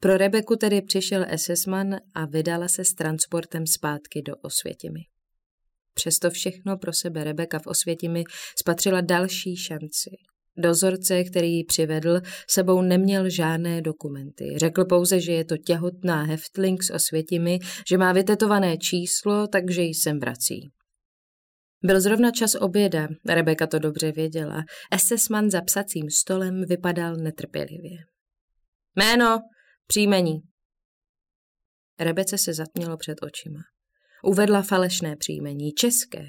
Pro 0.00 0.16
Rebeku 0.16 0.56
tedy 0.56 0.82
přišel 0.82 1.26
SS-man 1.36 1.96
a 2.14 2.26
vydala 2.26 2.68
se 2.68 2.84
s 2.84 2.94
transportem 2.94 3.66
zpátky 3.66 4.22
do 4.22 4.36
Osvětimi. 4.36 5.00
Přesto 5.94 6.30
všechno 6.30 6.78
pro 6.78 6.92
sebe 6.92 7.24
Rebeka 7.24 7.58
v 7.58 7.66
Osvětimi 7.66 8.24
spatřila 8.58 9.00
další 9.00 9.56
šanci. 9.56 10.10
Dozorce, 10.58 11.24
který 11.24 11.52
ji 11.52 11.64
přivedl, 11.64 12.20
sebou 12.50 12.82
neměl 12.82 13.30
žádné 13.30 13.82
dokumenty. 13.82 14.54
Řekl 14.56 14.84
pouze, 14.84 15.20
že 15.20 15.32
je 15.32 15.44
to 15.44 15.56
těhotná 15.56 16.22
heftling 16.22 16.82
s 16.82 16.90
Osvětimi, 16.90 17.58
že 17.88 17.98
má 17.98 18.12
vytetované 18.12 18.76
číslo, 18.76 19.46
takže 19.46 19.82
ji 19.82 19.94
sem 19.94 20.20
vrací. 20.20 20.70
Byl 21.84 22.00
zrovna 22.00 22.30
čas 22.30 22.54
oběda, 22.54 23.08
Rebeka 23.28 23.66
to 23.66 23.78
dobře 23.78 24.12
věděla. 24.12 24.64
SS-man 24.96 25.50
za 25.50 25.60
psacím 25.60 26.10
stolem 26.10 26.64
vypadal 26.68 27.16
netrpělivě. 27.16 27.98
Jméno, 28.96 29.38
příjmení. 29.86 30.40
Rebece 32.00 32.38
se 32.38 32.54
zatmělo 32.54 32.96
před 32.96 33.18
očima. 33.22 33.60
Uvedla 34.24 34.62
falešné 34.62 35.16
příjmení, 35.16 35.72
české. 35.72 36.26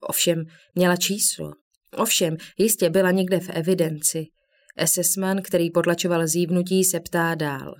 Ovšem 0.00 0.44
měla 0.74 0.96
číslo. 0.96 1.52
Ovšem, 1.98 2.36
jistě 2.58 2.90
byla 2.90 3.10
někde 3.10 3.40
v 3.40 3.50
evidenci. 3.50 4.24
SS-man, 4.84 5.42
který 5.42 5.70
potlačoval 5.70 6.26
zívnutí, 6.26 6.84
se 6.84 7.00
ptá 7.00 7.34
dál. 7.34 7.74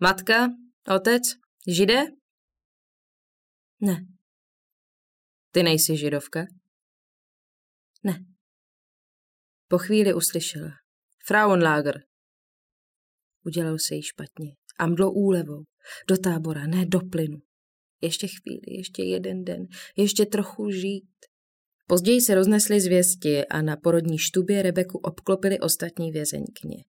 Matka? 0.00 0.48
Otec? 0.96 1.22
Žide? 1.68 2.02
Ne. 3.80 4.06
Ty 5.50 5.62
nejsi 5.62 5.96
židovka? 5.96 6.46
Ne. 8.04 8.24
Po 9.68 9.78
chvíli 9.78 10.14
uslyšela. 10.14 10.70
Frauenlager. 11.26 12.00
Udělal 13.46 13.76
se 13.78 13.94
jí 13.94 14.02
špatně. 14.02 14.56
A 14.78 14.86
mdlo 14.86 15.12
úlevou. 15.12 15.64
Do 16.08 16.16
tábora, 16.16 16.66
ne 16.66 16.86
do 16.86 17.00
plynu. 17.00 17.38
Ještě 18.00 18.26
chvíli, 18.26 18.78
ještě 18.78 19.02
jeden 19.02 19.44
den, 19.44 19.66
ještě 19.96 20.26
trochu 20.26 20.70
žít. 20.70 21.10
Později 21.90 22.20
se 22.20 22.34
roznesly 22.34 22.80
zvěsti 22.80 23.46
a 23.46 23.62
na 23.62 23.76
porodní 23.76 24.18
štubě 24.18 24.62
Rebeku 24.62 24.98
obklopili 24.98 25.60
ostatní 25.60 26.12
vězeňkně. 26.12 26.84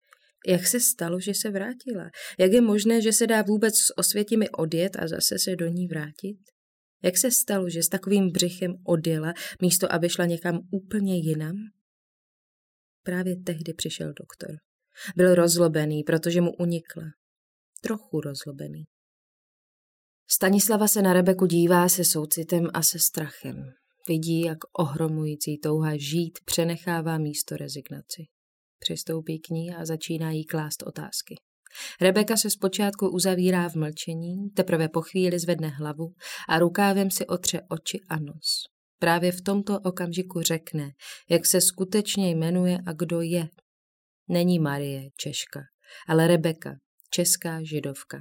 Jak 0.48 0.68
se 0.68 0.80
stalo, 0.80 1.20
že 1.20 1.34
se 1.34 1.52
vrátila? 1.52 2.10
Jak 2.40 2.52
je 2.52 2.62
možné, 2.62 3.02
že 3.02 3.14
se 3.14 3.28
dá 3.28 3.42
vůbec 3.42 3.76
s 3.76 3.98
osvětimi 3.98 4.50
odjet 4.50 4.96
a 5.00 5.08
zase 5.08 5.40
se 5.40 5.56
do 5.56 5.68
ní 5.68 5.88
vrátit? 5.88 6.38
Jak 7.04 7.18
se 7.18 7.32
stalo, 7.32 7.70
že 7.70 7.84
s 7.84 7.90
takovým 7.90 8.32
břichem 8.32 8.74
odjela, 8.84 9.34
místo 9.62 9.94
aby 9.94 10.10
šla 10.10 10.26
někam 10.26 10.60
úplně 10.72 11.18
jinam? 11.18 11.56
Právě 13.04 13.36
tehdy 13.36 13.74
přišel 13.74 14.08
doktor. 14.08 14.56
Byl 15.16 15.36
rozlobený, 15.36 16.04
protože 16.04 16.42
mu 16.42 16.52
unikla. 16.60 17.04
Trochu 17.82 18.22
rozlobený. 18.22 18.84
Stanislava 20.30 20.88
se 20.88 21.02
na 21.02 21.14
Rebeku 21.14 21.46
dívá 21.46 21.90
se 21.90 22.04
soucitem 22.04 22.68
a 22.74 22.82
se 22.84 23.00
strachem. 23.00 23.74
Vidí, 24.08 24.42
jak 24.42 24.58
ohromující 24.80 25.58
touha 25.58 25.98
žít 25.98 26.40
přenechává 26.46 27.18
místo 27.18 27.58
rezignaci. 27.58 28.26
Přistoupí 28.80 29.40
k 29.40 29.50
ní 29.50 29.76
a 29.76 29.86
začíná 29.86 30.32
jí 30.32 30.46
klást 30.46 30.84
otázky. 30.84 31.36
Rebeka 32.02 32.38
se 32.38 32.50
zpočátku 32.50 33.10
uzavírá 33.10 33.70
v 33.70 33.76
mlčení, 33.76 34.50
teprve 34.50 34.90
po 34.90 35.02
chvíli 35.02 35.40
zvedne 35.40 35.68
hlavu 35.68 36.14
a 36.50 36.60
rukávem 36.60 37.12
si 37.12 37.28
otře 37.28 37.62
oči 37.70 38.00
a 38.10 38.20
nos. 38.20 38.64
Právě 39.00 39.32
v 39.32 39.42
tomto 39.42 39.80
okamžiku 39.80 40.42
řekne, 40.42 40.92
jak 41.30 41.46
se 41.46 41.62
skutečně 41.62 42.30
jmenuje 42.30 42.78
a 42.86 42.94
kdo 42.94 43.22
je. 43.22 43.48
Není 44.28 44.60
Marie, 44.60 45.10
Češka, 45.18 45.60
ale 46.08 46.28
Rebeka, 46.28 46.76
česká 47.10 47.64
židovka. 47.64 48.18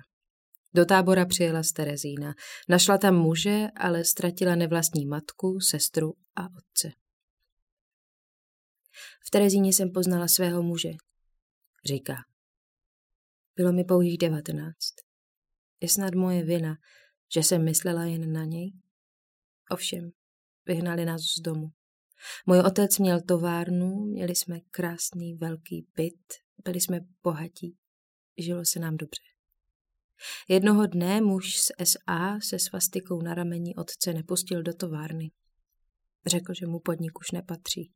Do 0.75 0.85
tábora 0.85 1.26
přijela 1.26 1.62
z 1.62 1.73
Terezína. 1.73 2.35
Našla 2.69 2.99
tam 2.99 3.16
muže, 3.16 3.66
ale 3.76 4.04
ztratila 4.04 4.54
nevlastní 4.54 5.07
matku, 5.07 5.61
sestru 5.61 6.14
a 6.37 6.43
otce. 6.45 6.90
V 9.26 9.31
Terezíně 9.31 9.73
jsem 9.73 9.93
poznala 9.93 10.28
svého 10.28 10.62
muže, 10.62 10.90
říká. 11.85 12.14
Bylo 13.57 13.73
mi 13.73 13.85
pouhých 13.85 14.19
devatenáct. 14.19 14.95
Je 15.81 15.88
snad 15.88 16.14
moje 16.14 16.45
vina, 16.45 16.76
že 17.35 17.43
jsem 17.43 17.64
myslela 17.64 18.04
jen 18.04 18.33
na 18.33 18.45
něj? 18.45 18.73
Ovšem, 19.71 20.11
vyhnali 20.66 21.04
nás 21.04 21.21
z 21.21 21.40
domu. 21.40 21.69
Můj 22.47 22.61
otec 22.61 22.99
měl 22.99 23.21
továrnu, 23.21 24.04
měli 24.04 24.35
jsme 24.35 24.61
krásný 24.61 25.35
velký 25.35 25.87
byt, 25.97 26.35
byli 26.64 26.81
jsme 26.81 27.00
bohatí, 27.23 27.76
žilo 28.38 28.62
se 28.64 28.81
nám 28.81 28.97
dobře. 28.97 29.34
Jednoho 30.49 30.87
dne 30.87 31.21
muž 31.21 31.57
z 31.57 31.71
SA 31.85 32.38
se 32.43 32.59
svastikou 32.59 33.23
na 33.23 33.35
rameni 33.35 33.75
otce 33.75 34.12
nepustil 34.12 34.62
do 34.62 34.75
továrny. 34.75 35.31
Řekl, 36.26 36.54
že 36.54 36.66
mu 36.66 36.81
podnik 36.81 37.19
už 37.21 37.31
nepatří. 37.31 37.93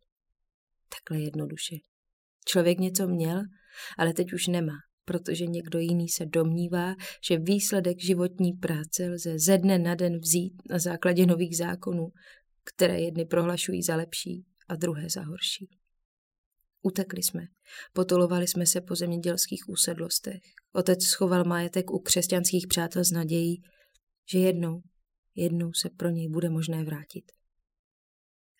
Takhle 0.89 1.25
jednoduše. 1.25 1.77
Člověk 2.45 2.79
něco 2.79 3.09
měl, 3.09 3.43
ale 3.99 4.15
teď 4.15 4.33
už 4.33 4.47
nemá 4.47 4.79
protože 5.09 5.47
někdo 5.47 5.79
jiný 5.79 6.09
se 6.09 6.27
domnívá, 6.27 6.95
že 7.29 7.39
výsledek 7.39 8.01
životní 8.01 8.53
práce 8.53 9.09
lze 9.09 9.39
ze 9.39 9.59
dne 9.59 9.79
na 9.79 9.95
den 9.95 10.19
vzít 10.19 10.53
na 10.71 10.79
základě 10.79 11.27
nových 11.27 11.57
zákonů, 11.57 12.09
které 12.65 13.01
jedny 13.01 13.25
prohlašují 13.25 13.83
za 13.83 13.97
lepší 13.97 14.45
a 14.69 14.77
druhé 14.77 15.11
za 15.11 15.23
horší. 15.23 15.78
Utekli 16.83 17.23
jsme, 17.23 17.47
potulovali 17.93 18.49
jsme 18.49 18.67
se 18.67 18.81
po 18.81 18.95
zemědělských 18.95 19.69
úsedlostech. 19.69 20.43
Otec 20.73 21.05
schoval 21.05 21.45
majetek 21.45 21.91
u 21.91 21.99
křesťanských 21.99 22.67
přátel 22.67 23.05
s 23.05 23.11
nadějí, 23.11 23.63
že 24.33 24.39
jednou, 24.39 24.83
jednou 25.35 25.73
se 25.73 25.91
pro 25.97 26.11
něj 26.11 26.29
bude 26.29 26.51
možné 26.51 26.85
vrátit. 26.85 27.33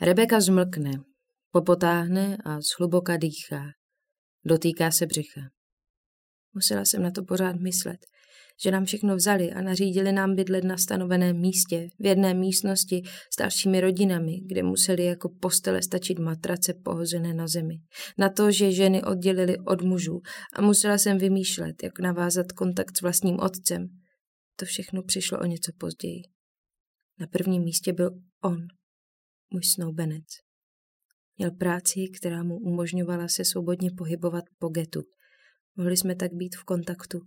Rebeka 0.01 0.41
zmlkne, 0.41 0.91
popotáhne 1.51 2.37
a 2.45 2.61
zhluboka 2.61 3.17
dýchá. 3.17 3.65
Dotýká 4.45 4.91
se 4.91 5.07
břicha. 5.07 5.41
Musela 6.55 6.85
jsem 6.85 7.03
na 7.03 7.11
to 7.11 7.25
pořád 7.25 7.57
myslet, 7.57 8.07
že 8.63 8.71
nám 8.71 8.85
všechno 8.85 9.17
vzali 9.17 9.53
a 9.53 9.63
nařídili 9.63 10.13
nám 10.13 10.35
bydlet 10.35 10.65
na 10.65 10.77
stanoveném 10.77 11.41
místě, 11.41 11.89
v 11.99 12.07
jedné 12.07 12.35
místnosti 12.35 13.03
s 13.35 13.37
dalšími 13.39 13.81
rodinami, 13.81 14.41
kde 14.47 14.63
museli 14.63 15.05
jako 15.05 15.29
postele 15.29 15.83
stačit 15.83 16.19
matrace 16.19 16.75
pohozené 16.75 17.35
na 17.35 17.47
zemi. 17.47 17.75
Na 18.19 18.29
to, 18.29 18.53
že 18.53 18.73
ženy 18.73 19.03
oddělili 19.05 19.59
od 19.59 19.83
mužů 19.83 20.21
a 20.55 20.63
musela 20.63 20.99
jsem 20.99 21.19
vymýšlet, 21.19 21.83
jak 21.83 21.99
navázat 21.99 22.53
kontakt 22.53 22.97
s 22.99 23.03
vlastním 23.03 23.41
otcem. 23.41 23.89
To 24.57 24.65
všechno 24.65 25.03
přišlo 25.03 25.39
o 25.39 25.45
něco 25.45 25.73
později. 25.79 26.23
Na 27.21 27.27
prvním 27.27 27.63
místě 27.63 27.93
byl 27.93 28.11
on, 28.45 28.59
můj 29.51 29.63
snoubenec. 29.75 30.25
Měl 31.39 31.51
práci, 31.51 32.01
která 32.17 32.43
mu 32.43 32.57
umožňovala 32.57 33.29
se 33.29 33.45
svobodně 33.45 33.91
pohybovat 33.97 34.45
po 34.59 34.69
getu– 34.69 35.03
Mohli 35.79 35.97
jsme 35.97 36.15
tak 36.15 36.33
být 36.33 36.57
v 36.57 36.65
kontaktu. 36.65 37.21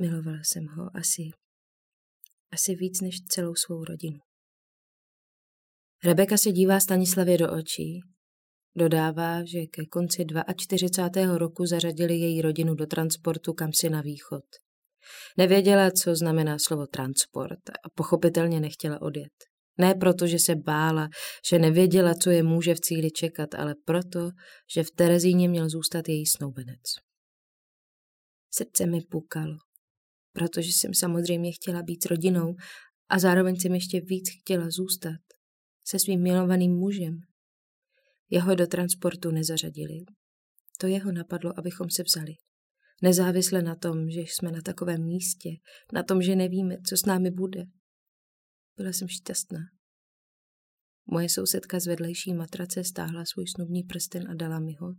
Milovala 0.00 0.38
jsem 0.42 0.66
ho 0.66 0.90
asi, 0.96 1.22
asi 2.52 2.74
víc 2.74 3.00
než 3.00 3.20
celou 3.20 3.54
svou 3.54 3.84
rodinu. 3.84 4.18
Rebeka 6.04 6.36
se 6.36 6.52
dívá 6.52 6.80
Stanislavě 6.80 7.38
do 7.38 7.52
očí. 7.52 8.00
Dodává, 8.76 9.44
že 9.44 9.66
ke 9.66 9.86
konci 9.86 10.24
42. 10.56 11.38
roku 11.38 11.66
zařadili 11.66 12.14
její 12.14 12.42
rodinu 12.42 12.74
do 12.74 12.86
transportu 12.86 13.52
kamsi 13.52 13.90
na 13.90 14.00
východ. 14.00 14.44
Nevěděla, 15.38 15.90
co 15.90 16.16
znamená 16.16 16.56
slovo 16.58 16.86
transport 16.86 17.70
a 17.70 17.90
pochopitelně 17.94 18.60
nechtěla 18.60 19.02
odjet. 19.02 19.32
Ne 19.78 19.94
proto, 19.94 20.26
že 20.26 20.38
se 20.38 20.54
bála, 20.54 21.08
že 21.50 21.58
nevěděla, 21.58 22.14
co 22.14 22.30
je 22.30 22.42
může 22.42 22.74
v 22.74 22.80
cíli 22.80 23.10
čekat, 23.10 23.54
ale 23.54 23.74
proto, 23.84 24.30
že 24.74 24.82
v 24.82 24.90
Terezíně 24.90 25.48
měl 25.48 25.68
zůstat 25.68 26.08
její 26.08 26.26
snoubenec. 26.26 26.80
Srdce 28.50 28.86
mi 28.86 29.00
pukalo, 29.00 29.56
protože 30.40 30.68
jsem 30.72 30.94
samozřejmě 30.94 31.52
chtěla 31.52 31.82
být 31.82 32.02
s 32.02 32.06
rodinou 32.06 32.54
a 33.08 33.18
zároveň 33.18 33.56
jsem 33.56 33.74
ještě 33.74 34.00
víc 34.00 34.28
chtěla 34.40 34.70
zůstat 34.70 35.20
se 35.84 35.98
svým 35.98 36.22
milovaným 36.22 36.72
mužem. 36.72 37.20
Jeho 38.30 38.54
do 38.54 38.66
transportu 38.66 39.30
nezařadili. 39.30 40.04
To 40.78 40.86
jeho 40.86 41.12
napadlo, 41.12 41.58
abychom 41.58 41.90
se 41.90 42.02
vzali. 42.02 42.32
Nezávisle 43.02 43.62
na 43.62 43.74
tom, 43.74 44.10
že 44.10 44.20
jsme 44.20 44.52
na 44.52 44.60
takovém 44.60 45.04
místě, 45.04 45.50
na 45.92 46.02
tom, 46.02 46.22
že 46.22 46.36
nevíme, 46.36 46.76
co 46.88 46.96
s 46.96 47.06
námi 47.06 47.30
bude. 47.30 47.64
Byla 48.76 48.92
jsem 48.92 49.08
šťastná. 49.08 49.60
Moje 51.06 51.28
sousedka 51.28 51.80
z 51.80 51.86
vedlejší 51.86 52.34
matrace 52.34 52.84
stáhla 52.84 53.24
svůj 53.24 53.46
snubní 53.46 53.82
prsten 53.82 54.30
a 54.30 54.34
dala 54.34 54.60
mi 54.60 54.72
ho, 54.80 54.94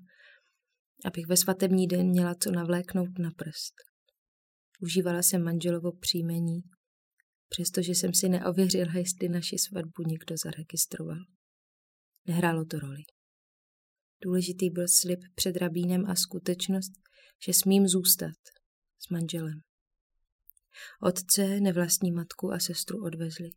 abych 1.06 1.28
ve 1.28 1.38
svatební 1.38 1.88
den 1.88 2.08
měla 2.08 2.36
co 2.36 2.52
navléknout 2.52 3.20
na 3.20 3.32
prst. 3.32 3.91
Užívala 4.82 5.24
jsem 5.24 5.44
manželovo 5.44 5.92
příjmení, 5.92 6.62
přestože 7.50 7.92
jsem 7.92 8.14
si 8.14 8.30
neověřila, 8.30 8.94
jestli 8.96 9.30
naši 9.30 9.58
svatbu 9.58 10.04
někdo 10.08 10.36
zaregistroval. 10.38 11.20
Nehrálo 12.28 12.66
to 12.66 12.80
roli. 12.80 13.04
Důležitý 14.24 14.70
byl 14.70 14.88
slib 14.88 15.20
před 15.36 15.58
rabínem 15.58 16.06
a 16.06 16.16
skutečnost, 16.16 16.92
že 17.46 17.54
smím 17.54 17.88
zůstat 17.88 18.38
s 19.00 19.10
manželem. 19.10 19.62
Otce, 21.02 21.60
nevlastní 21.60 22.12
matku 22.12 22.52
a 22.52 22.60
sestru 22.60 23.04
odvezli. 23.04 23.50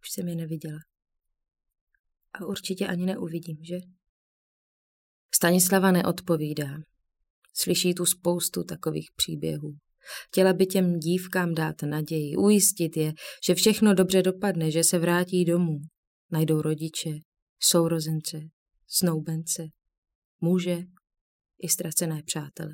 Už 0.00 0.10
jsem 0.10 0.28
je 0.28 0.36
neviděla. 0.36 0.78
A 2.32 2.44
určitě 2.46 2.86
ani 2.86 3.06
neuvidím, 3.06 3.64
že? 3.64 3.76
Stanislava 5.34 5.92
neodpovídá. 5.92 6.78
Slyší 7.54 7.94
tu 7.94 8.06
spoustu 8.06 8.64
takových 8.64 9.10
příběhů. 9.16 9.78
Chtěla 10.28 10.52
by 10.52 10.66
těm 10.66 10.98
dívkám 10.98 11.54
dát 11.54 11.82
naději, 11.82 12.36
ujistit 12.36 12.96
je, 12.96 13.12
že 13.46 13.54
všechno 13.54 13.94
dobře 13.94 14.22
dopadne, 14.22 14.70
že 14.70 14.84
se 14.84 14.98
vrátí 14.98 15.44
domů. 15.44 15.78
Najdou 16.30 16.62
rodiče, 16.62 17.10
sourozence, 17.60 18.40
snoubence, 18.88 19.66
muže 20.40 20.78
i 21.62 21.68
ztracené 21.68 22.22
přátele. 22.26 22.72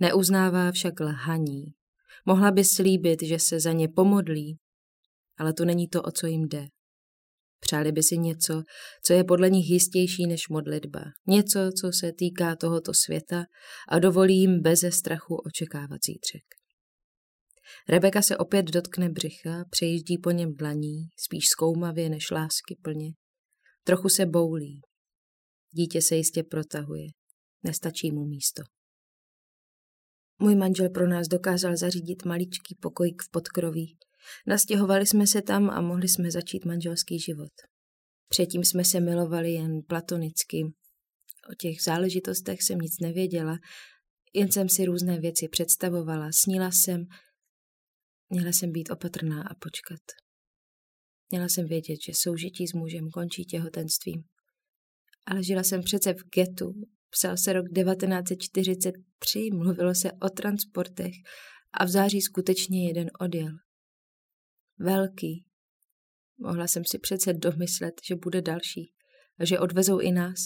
Neuznává 0.00 0.72
však 0.72 1.00
lhaní. 1.00 1.64
Mohla 2.26 2.50
by 2.50 2.64
slíbit, 2.64 3.22
že 3.22 3.38
se 3.38 3.60
za 3.60 3.72
ně 3.72 3.88
pomodlí, 3.88 4.58
ale 5.38 5.52
to 5.52 5.64
není 5.64 5.88
to, 5.88 6.02
o 6.02 6.10
co 6.10 6.26
jim 6.26 6.48
jde. 6.48 6.68
Přáli 7.62 7.92
by 7.92 8.02
si 8.02 8.18
něco, 8.18 8.62
co 9.04 9.12
je 9.12 9.24
podle 9.24 9.50
nich 9.50 9.70
jistější 9.70 10.26
než 10.26 10.48
modlitba. 10.48 11.00
Něco, 11.26 11.60
co 11.80 11.90
se 12.00 12.12
týká 12.12 12.56
tohoto 12.56 12.94
světa 12.94 13.44
a 13.88 13.98
dovolí 13.98 14.40
jim 14.40 14.62
beze 14.62 14.90
strachu 14.90 15.36
očekávat 15.36 16.00
zítřek. 16.06 16.42
Rebeka 17.88 18.22
se 18.22 18.36
opět 18.36 18.66
dotkne 18.66 19.08
břicha, 19.08 19.64
přejíždí 19.70 20.18
po 20.18 20.30
něm 20.30 20.54
dlaní, 20.54 21.08
spíš 21.16 21.48
zkoumavě 21.48 22.08
než 22.08 22.30
lásky 22.30 22.76
plně. 22.82 23.12
Trochu 23.84 24.08
se 24.08 24.26
boulí. 24.26 24.80
Dítě 25.70 26.02
se 26.02 26.16
jistě 26.16 26.42
protahuje. 26.42 27.06
Nestačí 27.62 28.10
mu 28.12 28.24
místo. 28.24 28.62
Můj 30.38 30.54
manžel 30.54 30.88
pro 30.90 31.08
nás 31.08 31.28
dokázal 31.28 31.76
zařídit 31.76 32.24
maličký 32.24 32.74
pokojík 32.80 33.22
v 33.22 33.30
podkroví, 33.30 33.96
Nastěhovali 34.46 35.06
jsme 35.06 35.26
se 35.26 35.42
tam 35.42 35.70
a 35.70 35.80
mohli 35.80 36.08
jsme 36.08 36.30
začít 36.30 36.64
manželský 36.64 37.18
život. 37.18 37.52
Předtím 38.28 38.64
jsme 38.64 38.84
se 38.84 39.00
milovali 39.00 39.52
jen 39.52 39.82
platonicky. 39.88 40.64
O 41.52 41.54
těch 41.60 41.82
záležitostech 41.82 42.62
jsem 42.62 42.78
nic 42.78 42.98
nevěděla, 43.00 43.58
jen 44.34 44.52
jsem 44.52 44.68
si 44.68 44.84
různé 44.84 45.20
věci 45.20 45.48
představovala, 45.48 46.28
snila 46.32 46.70
jsem, 46.70 47.04
měla 48.30 48.52
jsem 48.52 48.72
být 48.72 48.90
opatrná 48.90 49.42
a 49.42 49.54
počkat. 49.54 50.00
Měla 51.30 51.48
jsem 51.48 51.66
vědět, 51.66 51.96
že 52.06 52.12
soužití 52.14 52.66
s 52.66 52.72
mužem 52.72 53.10
končí 53.10 53.44
těhotenstvím. 53.44 54.22
Ale 55.26 55.44
žila 55.44 55.62
jsem 55.62 55.82
přece 55.82 56.14
v 56.14 56.28
getu, 56.34 56.72
psal 57.10 57.36
se 57.36 57.52
rok 57.52 57.66
1943, 57.74 59.50
mluvilo 59.52 59.94
se 59.94 60.12
o 60.12 60.28
transportech 60.28 61.12
a 61.72 61.84
v 61.84 61.88
září 61.88 62.20
skutečně 62.20 62.88
jeden 62.88 63.10
odjel. 63.20 63.52
Velký. 64.82 65.44
Mohla 66.38 66.66
jsem 66.66 66.84
si 66.84 66.98
přece 66.98 67.32
domyslet, 67.32 67.94
že 68.04 68.16
bude 68.16 68.42
další 68.42 68.92
a 69.38 69.44
že 69.44 69.58
odvezou 69.58 69.98
i 69.98 70.12
nás. 70.12 70.38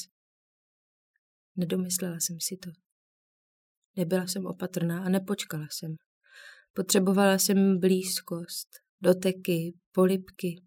Nedomyslela 1.56 2.16
jsem 2.20 2.40
si 2.40 2.56
to. 2.56 2.70
Nebyla 3.96 4.26
jsem 4.26 4.46
opatrná 4.46 5.04
a 5.04 5.08
nepočkala 5.08 5.66
jsem. 5.70 5.96
Potřebovala 6.72 7.38
jsem 7.38 7.80
blízkost, 7.80 8.68
doteky, 9.00 9.78
polipky. 9.92 10.62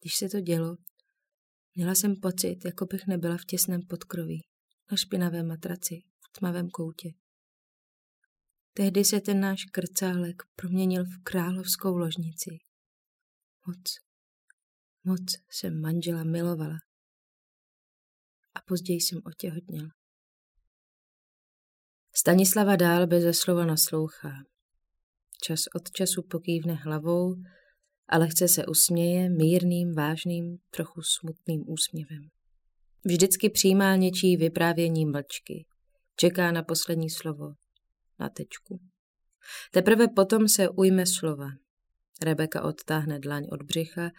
Když 0.00 0.14
se 0.14 0.28
to 0.28 0.40
dělo, 0.40 0.76
měla 1.74 1.94
jsem 1.94 2.16
pocit, 2.16 2.64
jako 2.64 2.86
bych 2.86 3.06
nebyla 3.06 3.36
v 3.36 3.44
těsném 3.44 3.80
podkroví, 3.88 4.40
na 4.90 4.96
špinavé 4.96 5.42
matraci, 5.42 6.02
v 6.28 6.38
tmavém 6.38 6.68
koutě. 6.68 7.08
Tehdy 8.74 9.04
se 9.04 9.20
ten 9.20 9.40
náš 9.40 9.64
krcálek 9.64 10.42
proměnil 10.56 11.04
v 11.04 11.22
královskou 11.22 11.96
ložnici. 11.96 12.50
Moc, 13.66 13.78
moc 15.04 15.20
jsem 15.50 15.80
manžela 15.80 16.24
milovala. 16.24 16.76
A 18.54 18.60
později 18.66 19.00
jsem 19.00 19.20
otěhotněla. 19.24 19.88
Stanislava 22.14 22.76
dál 22.76 23.06
beze 23.06 23.32
slova 23.34 23.66
naslouchá. 23.66 24.32
Čas 25.42 25.60
od 25.74 25.90
času 25.90 26.22
pokývne 26.22 26.74
hlavou 26.74 27.34
a 28.08 28.18
lehce 28.18 28.48
se 28.48 28.66
usměje 28.66 29.30
mírným, 29.30 29.94
vážným, 29.94 30.58
trochu 30.70 31.02
smutným 31.02 31.64
úsměvem. 31.66 32.28
Vždycky 33.04 33.50
přijímá 33.50 33.96
něčí 33.96 34.36
vyprávění 34.36 35.06
mlčky. 35.06 35.66
Čeká 36.16 36.52
na 36.52 36.62
poslední 36.62 37.10
slovo 37.10 37.54
na 38.20 38.28
tečku. 38.28 38.80
Teprve 39.72 40.08
potom 40.08 40.48
se 40.48 40.68
ujme 40.68 41.06
slova. 41.06 41.48
Rebeka 42.22 42.62
odtáhne 42.62 43.18
dlaň 43.18 43.46
od 43.50 43.62
břicha 43.62 44.10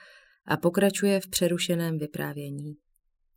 a 0.45 0.58
pokračuje 0.58 1.19
v 1.19 1.27
přerušeném 1.27 1.97
vyprávění. 1.97 2.73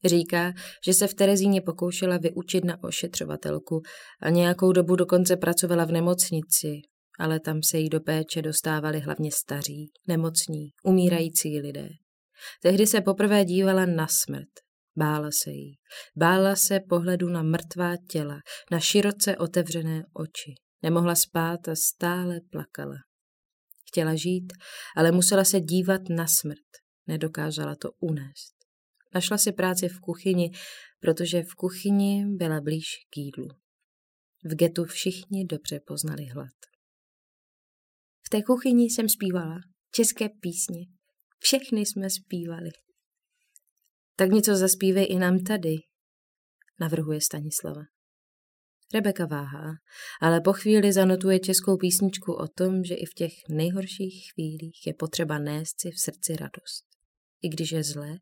Říká, 0.05 0.53
že 0.85 0.95
se 0.95 1.07
v 1.07 1.15
Terezíně 1.15 1.61
pokoušela 1.61 2.17
vyučit 2.17 2.65
na 2.65 2.85
ošetřovatelku 2.85 3.83
a 4.23 4.31
nějakou 4.31 4.73
dobu 4.73 4.97
dokonce 4.97 5.37
pracovala 5.37 5.85
v 5.85 5.93
nemocnici, 5.93 6.81
ale 7.19 7.41
tam 7.41 7.63
se 7.63 7.79
jí 7.79 7.89
do 7.89 8.01
péče 8.01 8.43
dostávali 8.43 9.01
hlavně 9.01 9.31
staří, 9.33 9.91
nemocní, 10.09 10.71
umírající 10.85 11.61
lidé. 11.61 11.89
Tehdy 12.63 12.87
se 12.87 13.01
poprvé 13.01 13.45
dívala 13.45 13.87
na 13.87 14.07
smrt, 14.11 14.49
Bála 14.97 15.29
se 15.43 15.51
jí. 15.51 15.75
Bála 16.17 16.57
se 16.57 16.81
pohledu 16.81 17.29
na 17.29 17.43
mrtvá 17.43 17.97
těla, 18.11 18.41
na 18.71 18.81
široce 18.81 19.37
otevřené 19.37 20.05
oči. 20.13 20.55
Nemohla 20.83 21.15
spát 21.15 21.69
a 21.69 21.75
stále 21.75 22.41
plakala. 22.51 22.97
Chtěla 23.89 24.15
žít, 24.15 24.53
ale 24.97 25.13
musela 25.13 25.45
se 25.45 25.61
dívat 25.61 26.01
na 26.09 26.27
smrt. 26.27 26.67
Nedokázala 27.07 27.75
to 27.75 27.91
unést. 28.01 28.57
Našla 29.15 29.39
si 29.39 29.53
práci 29.53 29.89
v 29.89 30.01
kuchyni, 30.01 30.51
protože 31.01 31.43
v 31.43 31.55
kuchyni 31.55 32.25
byla 32.27 32.61
blíž 32.61 32.87
k 33.11 33.17
jídlu. 33.17 33.49
V 34.45 34.55
getu 34.55 34.85
všichni 34.85 35.45
dobře 35.45 35.81
poznali 35.87 36.25
hlad. 36.25 36.57
V 38.27 38.29
té 38.31 38.43
kuchyni 38.43 38.85
jsem 38.85 39.09
zpívala 39.09 39.57
české 39.91 40.29
písně. 40.29 40.81
Všechny 41.39 41.81
jsme 41.81 42.11
zpívali. 42.11 42.71
Tak 44.17 44.31
něco 44.31 44.57
zaspívej 44.57 45.07
i 45.11 45.19
nám 45.19 45.39
tady, 45.39 45.75
navrhuje 46.81 47.21
Stanislava. 47.21 47.83
Rebeka 48.95 49.27
váhá, 49.27 49.73
ale 50.21 50.41
po 50.41 50.53
chvíli 50.53 50.93
zanotuje 50.93 51.41
českou 51.41 51.77
písničku 51.77 52.33
o 52.33 52.49
tom, 52.49 52.85
že 52.85 52.95
i 52.95 53.07
v 53.07 53.15
těch 53.15 53.33
nejhorších 53.49 54.33
chvílích 54.35 54.87
je 54.87 54.95
potřeba 54.95 55.39
nést 55.39 55.81
si 55.81 55.91
v 55.91 56.01
srdci 56.01 56.37
radost. 56.37 56.85
I 57.43 57.49
když 57.49 57.73
je 57.73 57.85
zlé, 57.85 58.17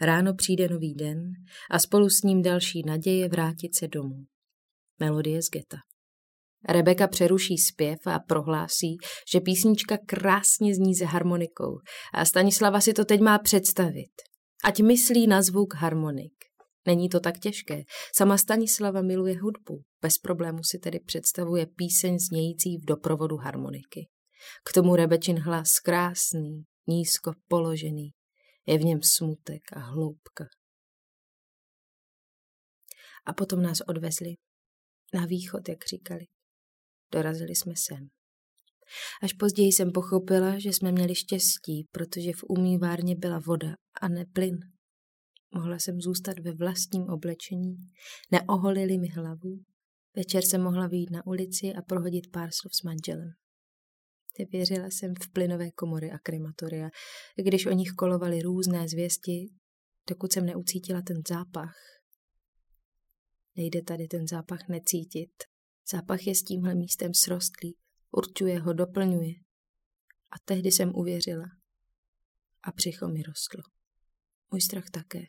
ráno 0.00 0.34
přijde 0.34 0.68
nový 0.68 0.94
den 0.94 1.18
a 1.70 1.78
spolu 1.78 2.10
s 2.10 2.22
ním 2.22 2.42
další 2.42 2.82
naděje 2.86 3.28
vrátit 3.28 3.76
se 3.76 3.88
domů. 3.88 4.24
Melodie 5.00 5.42
z 5.42 5.50
geta. 5.50 5.76
Rebeka 6.68 7.08
přeruší 7.08 7.58
zpěv 7.58 7.98
a 8.06 8.18
prohlásí, 8.18 8.96
že 9.32 9.40
písnička 9.40 9.98
krásně 10.06 10.74
zní 10.74 10.94
se 10.94 11.04
harmonikou 11.04 11.78
a 12.14 12.24
Stanislava 12.24 12.80
si 12.80 12.92
to 12.92 13.04
teď 13.04 13.20
má 13.20 13.38
představit. 13.38 14.25
Ať 14.64 14.80
myslí 14.80 15.26
na 15.26 15.42
zvuk 15.42 15.74
harmonik. 15.74 16.32
Není 16.86 17.08
to 17.08 17.20
tak 17.20 17.38
těžké. 17.38 17.82
Sama 18.14 18.38
Stanislava 18.38 19.02
miluje 19.02 19.38
hudbu. 19.40 19.82
Bez 20.02 20.18
problému 20.18 20.64
si 20.64 20.78
tedy 20.78 21.00
představuje 21.00 21.66
píseň 21.66 22.18
znějící 22.18 22.78
v 22.78 22.84
doprovodu 22.84 23.36
harmoniky. 23.36 24.08
K 24.64 24.72
tomu 24.72 24.96
Rebečin 24.96 25.38
hlas 25.38 25.80
krásný, 25.84 26.64
nízko 26.86 27.32
položený. 27.48 28.10
Je 28.66 28.78
v 28.78 28.84
něm 28.84 29.02
smutek 29.02 29.62
a 29.72 29.78
hloubka. 29.78 30.44
A 33.26 33.32
potom 33.32 33.62
nás 33.62 33.80
odvezli. 33.80 34.34
Na 35.14 35.26
východ, 35.26 35.68
jak 35.68 35.84
říkali. 35.86 36.24
Dorazili 37.12 37.56
jsme 37.56 37.72
sem. 37.76 38.08
Až 39.22 39.32
později 39.32 39.72
jsem 39.72 39.92
pochopila, 39.92 40.58
že 40.58 40.68
jsme 40.68 40.92
měli 40.92 41.14
štěstí, 41.14 41.86
protože 41.92 42.32
v 42.32 42.44
umývárně 42.48 43.16
byla 43.16 43.38
voda 43.46 43.74
a 44.00 44.08
ne 44.08 44.24
plyn. 44.32 44.58
Mohla 45.54 45.78
jsem 45.78 46.00
zůstat 46.00 46.38
ve 46.38 46.52
vlastním 46.52 47.02
oblečení, 47.02 47.76
neoholili 48.32 48.98
mi 48.98 49.08
hlavu, 49.08 49.58
večer 50.16 50.42
jsem 50.44 50.62
mohla 50.62 50.86
vyjít 50.86 51.10
na 51.10 51.26
ulici 51.26 51.72
a 51.78 51.82
prohodit 51.82 52.30
pár 52.32 52.48
slov 52.52 52.72
s 52.74 52.82
manželem. 52.82 53.30
Věřila 54.52 54.86
jsem 54.86 55.14
v 55.14 55.32
plynové 55.32 55.70
komory 55.70 56.10
a 56.10 56.18
krematoria, 56.18 56.88
když 57.36 57.66
o 57.66 57.72
nich 57.72 57.90
kolovaly 57.90 58.42
různé 58.42 58.88
zvěsti, 58.88 59.48
dokud 60.08 60.32
jsem 60.32 60.46
neucítila 60.46 61.02
ten 61.02 61.16
zápach. 61.28 61.74
Nejde 63.56 63.82
tady 63.82 64.06
ten 64.08 64.26
zápach 64.26 64.68
necítit. 64.68 65.30
Zápach 65.92 66.26
je 66.26 66.34
s 66.34 66.42
tímhle 66.42 66.74
místem 66.74 67.14
srostlý, 67.14 67.76
určuje 68.10 68.60
ho, 68.60 68.72
doplňuje. 68.72 69.34
A 70.30 70.36
tehdy 70.44 70.72
jsem 70.72 70.92
uvěřila. 70.94 71.44
A 72.62 72.72
břicho 72.72 73.08
mi 73.08 73.22
rostlo. 73.22 73.62
Můj 74.50 74.60
strach 74.60 74.90
také. 74.90 75.22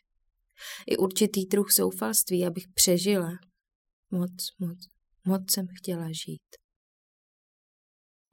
I 0.87 0.97
určitý 0.97 1.45
druh 1.45 1.71
soufalství, 1.71 2.45
abych 2.45 2.67
přežila. 2.73 3.31
Moc, 4.11 4.31
moc, 4.59 4.77
moc 5.25 5.51
jsem 5.51 5.67
chtěla 5.77 6.07
žít. 6.07 6.47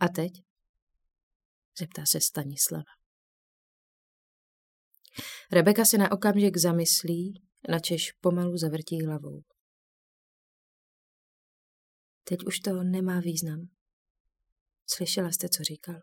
A 0.00 0.08
teď? 0.08 0.32
Zeptá 1.78 2.06
se 2.06 2.20
Stanislava. 2.20 2.84
Rebeka 5.52 5.84
se 5.84 5.98
na 5.98 6.12
okamžik 6.12 6.56
zamyslí, 6.56 7.42
načež 7.68 8.12
pomalu 8.12 8.56
zavrtí 8.56 9.04
hlavou. 9.04 9.42
Teď 12.24 12.38
už 12.46 12.58
to 12.58 12.82
nemá 12.82 13.20
význam. 13.20 13.73
Slyšela 14.86 15.30
jste, 15.30 15.48
co 15.48 15.62
říkal? 15.62 15.94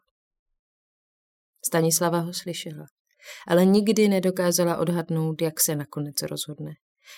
Stanislava 1.66 2.20
ho 2.20 2.34
slyšela, 2.34 2.86
ale 3.48 3.66
nikdy 3.66 4.08
nedokázala 4.08 4.78
odhadnout, 4.78 5.42
jak 5.42 5.60
se 5.60 5.76
nakonec 5.76 6.22
rozhodne. 6.22 6.72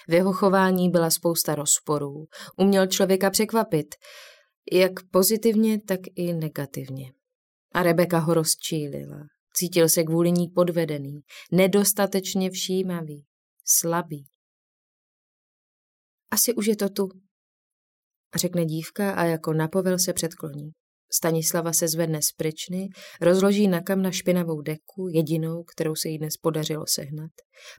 V 0.07 0.13
jeho 0.13 0.33
chování 0.33 0.89
byla 0.89 1.09
spousta 1.09 1.55
rozporů. 1.55 2.25
Uměl 2.57 2.87
člověka 2.87 3.29
překvapit, 3.29 3.95
jak 4.71 4.91
pozitivně, 5.11 5.81
tak 5.81 5.99
i 6.15 6.33
negativně. 6.33 7.13
A 7.73 7.83
Rebeka 7.83 8.19
ho 8.19 8.33
rozčílila. 8.33 9.17
Cítil 9.55 9.89
se 9.89 10.03
kvůli 10.03 10.31
ní 10.31 10.47
podvedený, 10.47 11.19
nedostatečně 11.51 12.49
všímavý, 12.51 13.25
slabý. 13.65 14.25
Asi 16.31 16.53
už 16.53 16.65
je 16.65 16.75
to 16.75 16.89
tu, 16.89 17.09
řekne 18.35 18.65
dívka 18.65 19.13
a 19.13 19.23
jako 19.23 19.53
napovel 19.53 19.99
se 19.99 20.13
předkloní. 20.13 20.71
Stanislava 21.15 21.73
se 21.73 21.87
zvedne 21.87 22.21
z 22.21 22.31
pryčny, 22.31 22.89
rozloží 23.21 23.67
na 23.67 23.81
kam 23.81 24.01
na 24.01 24.11
špinavou 24.11 24.61
deku, 24.61 25.07
jedinou, 25.13 25.63
kterou 25.63 25.95
se 25.95 26.09
jí 26.09 26.17
dnes 26.17 26.37
podařilo 26.37 26.85
sehnat. 26.87 27.31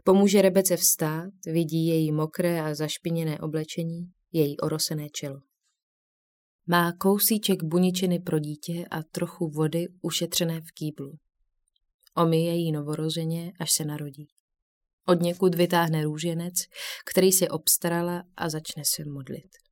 Pomůže 0.05 0.43
Rebece 0.43 0.77
vstát, 0.77 1.31
vidí 1.47 1.87
její 1.87 2.13
mokré 2.13 2.61
a 2.61 2.75
zašpiněné 2.75 3.39
oblečení, 3.39 4.01
její 4.33 4.59
orosené 4.59 5.07
čelo. 5.11 5.41
Má 6.67 6.93
kousíček 6.93 7.63
buničiny 7.63 8.19
pro 8.19 8.39
dítě 8.39 8.85
a 8.91 9.03
trochu 9.03 9.49
vody 9.49 9.87
ušetřené 10.03 10.61
v 10.61 10.73
kýblu. 10.75 11.13
Omyje 12.17 12.55
jí 12.55 12.73
novorozeně, 12.73 13.53
až 13.61 13.73
se 13.73 13.85
narodí. 13.85 14.29
Od 15.09 15.21
někud 15.21 15.55
vytáhne 15.55 16.05
růženec, 16.05 16.55
který 17.11 17.33
si 17.33 17.49
obstarala 17.49 18.23
a 18.37 18.49
začne 18.49 18.83
se 18.87 19.05
modlit 19.05 19.64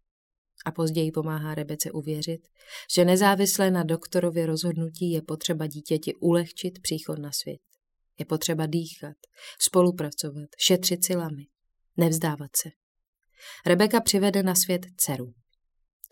a 0.64 0.72
později 0.72 1.12
pomáhá 1.12 1.54
Rebece 1.54 1.90
uvěřit, 1.90 2.48
že 2.94 3.04
nezávisle 3.04 3.70
na 3.70 3.82
doktorově 3.82 4.46
rozhodnutí 4.46 5.10
je 5.10 5.22
potřeba 5.22 5.66
dítěti 5.66 6.14
ulehčit 6.14 6.82
příchod 6.82 7.18
na 7.18 7.30
svět. 7.32 7.60
Je 8.18 8.24
potřeba 8.24 8.66
dýchat, 8.66 9.16
spolupracovat, 9.60 10.48
šetřit 10.58 11.04
silami, 11.04 11.46
nevzdávat 11.96 12.50
se. 12.56 12.70
Rebeka 13.66 14.00
přivede 14.00 14.42
na 14.42 14.54
svět 14.54 14.86
dceru. 14.96 15.32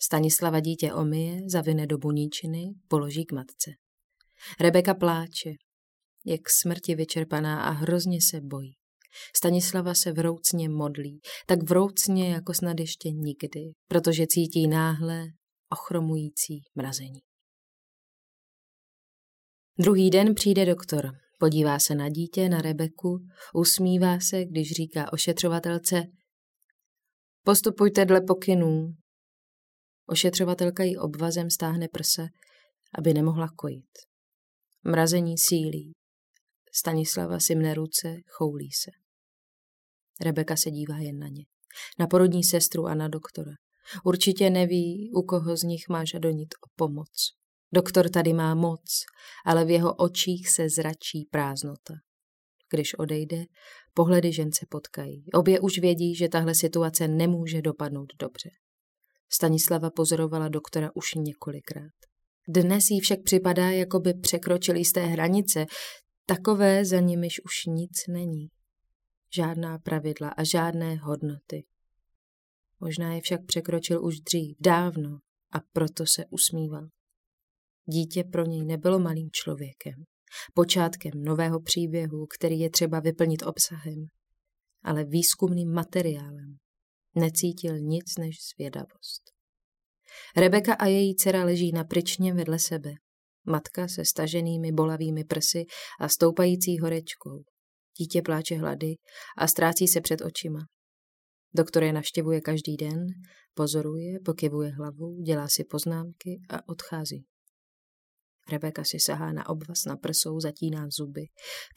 Stanislava 0.00 0.60
dítě 0.60 0.92
omije, 0.92 1.40
zavine 1.46 1.86
do 1.86 1.98
buníčiny, 1.98 2.74
položí 2.88 3.24
k 3.24 3.32
matce. 3.32 3.70
Rebeka 4.60 4.94
pláče, 4.94 5.50
je 6.24 6.38
k 6.38 6.50
smrti 6.50 6.94
vyčerpaná 6.94 7.62
a 7.62 7.70
hrozně 7.70 8.18
se 8.30 8.40
bojí. 8.40 8.79
Stanislava 9.36 9.94
se 9.94 10.12
vroucně 10.12 10.68
modlí, 10.68 11.20
tak 11.46 11.62
vroucně 11.62 12.32
jako 12.32 12.54
snad 12.54 12.80
ještě 12.80 13.10
nikdy, 13.10 13.60
protože 13.88 14.26
cítí 14.28 14.68
náhle 14.68 15.24
ochromující 15.72 16.60
mrazení. 16.74 17.20
Druhý 19.78 20.10
den 20.10 20.34
přijde 20.34 20.66
doktor, 20.66 21.10
podívá 21.38 21.78
se 21.78 21.94
na 21.94 22.08
dítě, 22.08 22.48
na 22.48 22.62
Rebeku, 22.62 23.18
usmívá 23.54 24.20
se, 24.20 24.44
když 24.44 24.72
říká 24.72 25.12
ošetřovatelce 25.12 26.02
Postupujte 27.44 28.04
dle 28.04 28.20
pokynů. 28.20 28.94
Ošetřovatelka 30.06 30.82
jí 30.82 30.96
obvazem 30.96 31.50
stáhne 31.50 31.88
prse, 31.88 32.26
aby 32.98 33.14
nemohla 33.14 33.48
kojit. 33.56 33.90
Mrazení 34.84 35.38
sílí. 35.38 35.92
Stanislava 36.74 37.40
si 37.40 37.54
mne 37.54 37.74
ruce, 37.74 38.16
choulí 38.28 38.72
se. 38.72 38.99
Rebeka 40.20 40.56
se 40.56 40.70
dívá 40.70 40.98
jen 40.98 41.18
na 41.18 41.28
ně. 41.28 41.44
Na 41.98 42.06
porodní 42.06 42.44
sestru 42.44 42.86
a 42.86 42.94
na 42.94 43.08
doktora. 43.08 43.52
Určitě 44.04 44.50
neví, 44.50 45.10
u 45.14 45.22
koho 45.22 45.56
z 45.56 45.62
nich 45.62 45.88
má 45.88 46.04
žadonit 46.04 46.48
o 46.54 46.68
pomoc. 46.76 47.32
Doktor 47.72 48.08
tady 48.08 48.32
má 48.32 48.54
moc, 48.54 49.04
ale 49.46 49.64
v 49.64 49.70
jeho 49.70 49.94
očích 49.94 50.50
se 50.50 50.68
zračí 50.68 51.28
prázdnota. 51.30 51.94
Když 52.70 52.94
odejde, 52.94 53.44
pohledy 53.94 54.32
žen 54.32 54.52
se 54.52 54.66
potkají. 54.68 55.24
Obě 55.34 55.60
už 55.60 55.78
vědí, 55.78 56.14
že 56.14 56.28
tahle 56.28 56.54
situace 56.54 57.08
nemůže 57.08 57.62
dopadnout 57.62 58.12
dobře. 58.18 58.50
Stanislava 59.32 59.90
pozorovala 59.90 60.48
doktora 60.48 60.90
už 60.94 61.14
několikrát. 61.14 61.92
Dnes 62.48 62.84
jí 62.90 63.00
však 63.00 63.18
připadá, 63.24 63.70
jako 63.70 64.00
by 64.00 64.14
překročili 64.14 64.84
z 64.84 64.92
té 64.92 65.00
hranice, 65.00 65.66
takové 66.26 66.84
za 66.84 67.00
nimiž 67.00 67.40
už 67.44 67.66
nic 67.66 67.92
není 68.08 68.48
žádná 69.34 69.78
pravidla 69.78 70.28
a 70.28 70.44
žádné 70.44 70.94
hodnoty. 70.96 71.64
Možná 72.80 73.14
je 73.14 73.20
však 73.20 73.46
překročil 73.46 74.04
už 74.04 74.20
dřív, 74.20 74.56
dávno, 74.60 75.18
a 75.52 75.60
proto 75.72 76.06
se 76.06 76.24
usmíval. 76.30 76.88
Dítě 77.84 78.24
pro 78.24 78.46
něj 78.46 78.64
nebylo 78.64 78.98
malým 78.98 79.28
člověkem, 79.32 80.04
počátkem 80.54 81.12
nového 81.14 81.60
příběhu, 81.60 82.26
který 82.26 82.58
je 82.58 82.70
třeba 82.70 83.00
vyplnit 83.00 83.42
obsahem, 83.42 84.04
ale 84.82 85.04
výzkumným 85.04 85.72
materiálem. 85.72 86.56
Necítil 87.14 87.78
nic 87.78 88.04
než 88.18 88.36
zvědavost. 88.54 89.22
Rebeka 90.36 90.74
a 90.74 90.86
její 90.86 91.16
dcera 91.16 91.44
leží 91.44 91.72
na 91.72 91.84
pryčně 91.84 92.34
vedle 92.34 92.58
sebe. 92.58 92.90
Matka 93.46 93.88
se 93.88 94.04
staženými 94.04 94.72
bolavými 94.72 95.24
prsy 95.24 95.64
a 96.00 96.08
stoupající 96.08 96.78
horečkou. 96.78 97.42
Dítě 98.00 98.22
pláče 98.22 98.54
hlady 98.54 98.94
a 99.38 99.46
ztrácí 99.46 99.88
se 99.88 100.00
před 100.00 100.20
očima. 100.20 100.58
Doktor 101.54 101.82
je 101.82 101.92
navštěvuje 101.92 102.40
každý 102.40 102.76
den, 102.76 103.06
pozoruje, 103.54 104.20
pokyvuje 104.24 104.70
hlavou, 104.70 105.22
dělá 105.22 105.48
si 105.48 105.64
poznámky 105.64 106.40
a 106.50 106.68
odchází. 106.68 107.24
Rebeka 108.52 108.84
si 108.84 109.00
sahá 109.00 109.32
na 109.32 109.48
obvaz 109.48 109.84
na 109.86 109.96
prsou, 109.96 110.40
zatíná 110.40 110.86
zuby. 110.98 111.26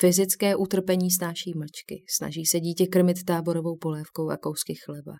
Fyzické 0.02 0.56
utrpení 0.56 1.12
snáší 1.12 1.54
mlčky. 1.58 2.04
Snaží 2.18 2.46
se 2.46 2.60
dítě 2.60 2.88
krmit 2.88 3.24
táborovou 3.24 3.78
polévkou 3.78 4.30
a 4.30 4.38
kousky 4.38 4.74
chleba. 4.86 5.14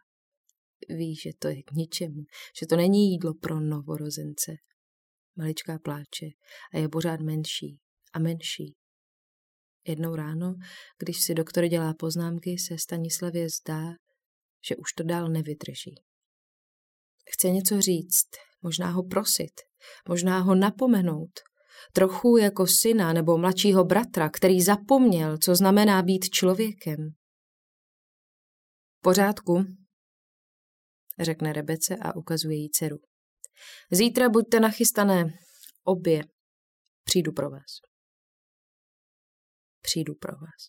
Ví, 0.90 1.16
že 1.16 1.30
to 1.40 1.48
je 1.48 1.64
k 1.64 1.72
ničemu, 1.72 2.22
že 2.60 2.66
to 2.66 2.76
není 2.76 3.12
jídlo 3.12 3.34
pro 3.34 3.60
novorozence. 3.60 4.52
Maličká 5.38 5.80
pláče 5.80 6.26
a 6.74 6.78
je 6.78 6.90
pořád 6.90 7.20
menší 7.20 7.80
a 8.14 8.20
menší. 8.20 8.83
Jednou 9.88 10.16
ráno, 10.16 10.56
když 11.00 11.22
si 11.22 11.34
doktor 11.34 11.68
dělá 11.68 11.94
poznámky, 11.94 12.58
se 12.58 12.78
Stanislavě 12.78 13.50
zdá, 13.50 13.84
že 14.70 14.76
už 14.76 14.94
to 14.94 15.04
dál 15.04 15.30
nevydrží. 15.30 15.96
Chce 17.32 17.50
něco 17.50 17.82
říct, 17.82 18.30
možná 18.62 18.90
ho 18.90 19.04
prosit, 19.04 19.62
možná 20.10 20.40
ho 20.40 20.56
napomenout, 20.56 21.40
trochu 21.94 22.38
jako 22.38 22.68
syna 22.68 23.14
nebo 23.14 23.38
mladšího 23.38 23.84
bratra, 23.84 24.30
který 24.30 24.62
zapomněl, 24.62 25.38
co 25.38 25.56
znamená 25.56 26.02
být 26.02 26.30
člověkem. 26.30 27.10
pořádku, 29.02 29.64
řekne 31.20 31.54
Rebece 31.54 31.96
a 32.02 32.16
ukazuje 32.16 32.56
jí 32.56 32.70
dceru. 32.70 32.98
Zítra 33.92 34.30
buďte 34.30 34.60
nachystané, 34.60 35.34
obě. 35.84 36.24
Přijdu 37.04 37.32
pro 37.32 37.50
vás. 37.50 37.93
Přijdu 39.84 40.16
pro 40.16 40.34
vás. 40.38 40.62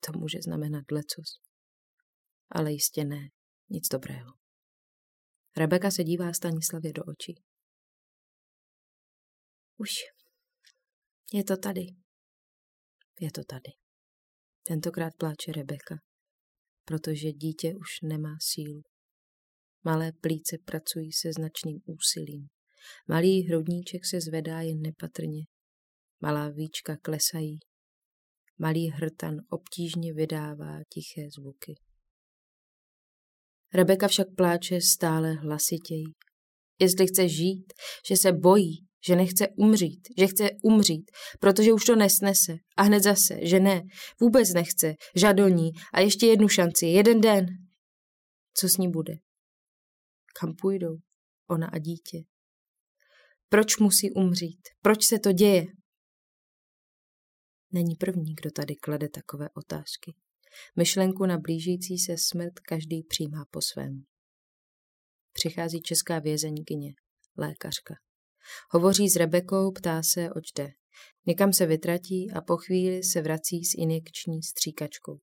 To 0.00 0.18
může 0.18 0.38
znamenat 0.44 0.84
lecos. 0.92 1.30
Ale 2.50 2.72
jistě 2.72 3.04
ne, 3.04 3.28
nic 3.70 3.88
dobrého. 3.88 4.32
Rebeka 5.56 5.90
se 5.90 6.04
dívá 6.04 6.32
Stanislavě 6.32 6.92
do 6.92 7.02
očí. 7.04 7.34
Už 9.76 9.90
je 11.32 11.44
to 11.44 11.56
tady. 11.56 11.86
Je 13.20 13.30
to 13.32 13.40
tady. 13.48 13.72
Tentokrát 14.66 15.12
pláče 15.18 15.52
Rebeka, 15.56 15.94
protože 16.84 17.32
dítě 17.32 17.68
už 17.68 18.00
nemá 18.02 18.36
sílu. 18.40 18.82
Malé 19.84 20.12
plíce 20.12 20.56
pracují 20.64 21.12
se 21.12 21.32
značným 21.32 21.80
úsilím. 21.86 22.48
Malý 23.08 23.42
hrudníček 23.42 24.06
se 24.06 24.20
zvedá 24.20 24.60
jen 24.60 24.80
nepatrně. 24.80 25.42
Malá 26.20 26.48
víčka 26.48 26.96
klesají. 26.96 27.58
Malý 28.62 28.90
hrtan 28.90 29.36
obtížně 29.50 30.12
vydává 30.12 30.78
tiché 30.88 31.28
zvuky. 31.38 31.74
Rebeka 33.74 34.08
však 34.08 34.26
pláče 34.36 34.80
stále 34.80 35.32
hlasitěji. 35.32 36.04
Jestli 36.80 37.06
chce 37.06 37.28
žít, 37.28 37.72
že 38.08 38.16
se 38.16 38.32
bojí, 38.32 38.86
že 39.06 39.16
nechce 39.16 39.48
umřít, 39.56 40.08
že 40.18 40.26
chce 40.26 40.50
umřít, 40.62 41.10
protože 41.40 41.72
už 41.72 41.84
to 41.84 41.96
nesnese. 41.96 42.56
A 42.76 42.82
hned 42.82 43.02
zase, 43.02 43.38
že 43.42 43.60
ne, 43.60 43.82
vůbec 44.20 44.54
nechce, 44.54 44.94
žadoní 45.16 45.70
a 45.94 46.00
ještě 46.00 46.26
jednu 46.26 46.48
šanci, 46.48 46.86
jeden 46.86 47.20
den. 47.20 47.46
Co 48.54 48.68
s 48.68 48.76
ní 48.76 48.90
bude? 48.90 49.12
Kam 50.40 50.54
půjdou? 50.60 50.96
Ona 51.50 51.66
a 51.66 51.78
dítě. 51.78 52.18
Proč 53.48 53.78
musí 53.78 54.12
umřít? 54.12 54.60
Proč 54.82 55.04
se 55.04 55.18
to 55.18 55.32
děje? 55.32 55.64
Není 57.72 57.94
první, 57.96 58.34
kdo 58.34 58.50
tady 58.50 58.76
klade 58.76 59.08
takové 59.08 59.48
otázky. 59.54 60.14
Myšlenku 60.76 61.26
na 61.26 61.38
blížící 61.38 61.98
se 61.98 62.18
smrt 62.18 62.60
každý 62.60 63.02
přijímá 63.02 63.44
po 63.50 63.60
svém. 63.60 64.04
Přichází 65.32 65.82
česká 65.82 66.18
vězeňkyně, 66.18 66.94
lékařka. 67.38 67.94
Hovoří 68.70 69.08
s 69.08 69.16
Rebekou, 69.16 69.72
ptá 69.72 70.02
se, 70.02 70.30
oč 70.30 70.52
jde. 70.56 70.72
Někam 71.26 71.52
se 71.52 71.66
vytratí 71.66 72.30
a 72.30 72.40
po 72.40 72.56
chvíli 72.56 73.02
se 73.02 73.22
vrací 73.22 73.64
s 73.64 73.74
injekční 73.78 74.42
stříkačkou. 74.42 75.18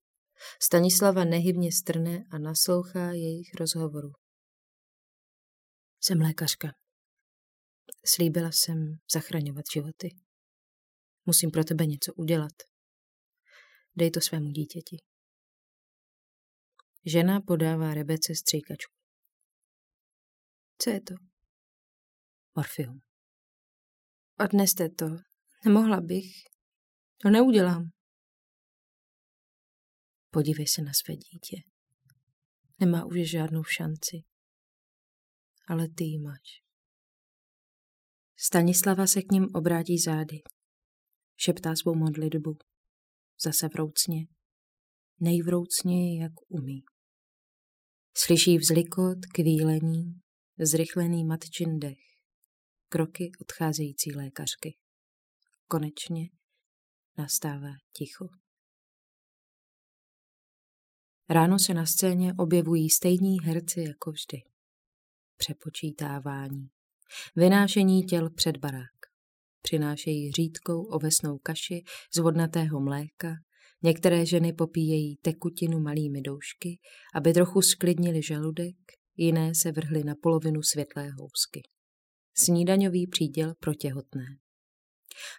Stanislava 0.62 1.24
nehybně 1.24 1.72
strne 1.72 2.24
a 2.30 2.38
naslouchá 2.38 3.12
jejich 3.12 3.54
rozhovoru. 3.54 4.12
Jsem 6.00 6.20
lékařka. 6.20 6.68
Slíbila 8.04 8.52
jsem 8.52 8.96
zachraňovat 9.14 9.64
životy. 9.74 10.08
Musím 11.26 11.50
pro 11.50 11.64
tebe 11.64 11.86
něco 11.86 12.14
udělat. 12.14 12.52
Dej 13.96 14.10
to 14.10 14.20
svému 14.20 14.50
dítěti. 14.50 14.96
Žena 17.06 17.40
podává 17.40 17.94
Rebece 17.94 18.34
stříkačku. 18.34 18.94
Co 20.78 20.90
je 20.90 21.00
to? 21.00 21.14
Morfium. 22.56 23.02
Odneste 24.44 24.88
to. 24.88 25.06
Nemohla 25.64 26.00
bych. 26.00 26.26
To 27.22 27.30
neudělám. 27.30 27.90
Podívej 30.30 30.66
se 30.66 30.82
na 30.82 30.92
své 30.92 31.16
dítě. 31.16 31.56
Nemá 32.78 33.04
už 33.04 33.30
žádnou 33.30 33.64
šanci. 33.64 34.16
Ale 35.68 35.88
ty 35.88 36.04
ji 36.04 36.18
máš. 36.18 36.62
Stanislava 38.36 39.06
se 39.06 39.22
k 39.22 39.32
ním 39.32 39.48
obrátí 39.54 39.98
zády. 39.98 40.42
Šeptá 41.42 41.76
svou 41.76 41.94
modlitbu. 41.94 42.58
Zase 43.44 43.68
vroucně. 43.68 44.26
Nejvroucněji, 45.20 46.20
jak 46.20 46.32
umí. 46.48 46.82
Slyší 48.16 48.58
vzlikot, 48.58 49.18
kvílení, 49.34 50.20
zrychlený 50.58 51.24
matčin 51.24 51.78
dech, 51.78 51.98
kroky 52.88 53.32
odcházející 53.40 54.14
lékařky. 54.14 54.78
Konečně 55.68 56.28
nastává 57.18 57.72
ticho. 57.92 58.28
Ráno 61.28 61.58
se 61.58 61.74
na 61.74 61.86
scéně 61.86 62.32
objevují 62.38 62.90
stejní 62.90 63.40
herci 63.40 63.80
jako 63.80 64.10
vždy. 64.10 64.42
Přepočítávání. 65.36 66.70
Vynášení 67.36 68.04
těl 68.04 68.30
před 68.30 68.56
barák. 68.56 68.99
Přinášejí 69.62 70.32
řídkou 70.32 70.84
ovesnou 70.84 71.38
kaši 71.38 71.82
z 72.14 72.18
vodnatého 72.18 72.80
mléka, 72.80 73.34
Některé 73.82 74.26
ženy 74.26 74.52
popíjejí 74.52 75.16
tekutinu 75.16 75.80
malými 75.80 76.20
doušky, 76.22 76.78
aby 77.14 77.32
trochu 77.32 77.62
sklidnili 77.62 78.22
žaludek, 78.22 78.76
jiné 79.16 79.54
se 79.54 79.72
vrhly 79.72 80.04
na 80.04 80.14
polovinu 80.22 80.62
světlé 80.62 81.10
housky. 81.10 81.62
Snídaňový 82.36 83.06
příděl 83.06 83.54
pro 83.60 83.74
těhotné. 83.74 84.24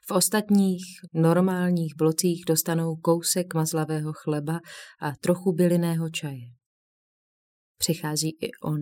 V 0.07 0.11
ostatních 0.11 0.83
normálních 1.13 1.95
blocích 1.97 2.43
dostanou 2.47 2.95
kousek 2.95 3.53
mazlavého 3.53 4.13
chleba 4.13 4.59
a 5.01 5.11
trochu 5.21 5.53
bylinného 5.53 6.09
čaje. 6.09 6.47
Přichází 7.77 8.29
i 8.29 8.51
on, 8.63 8.79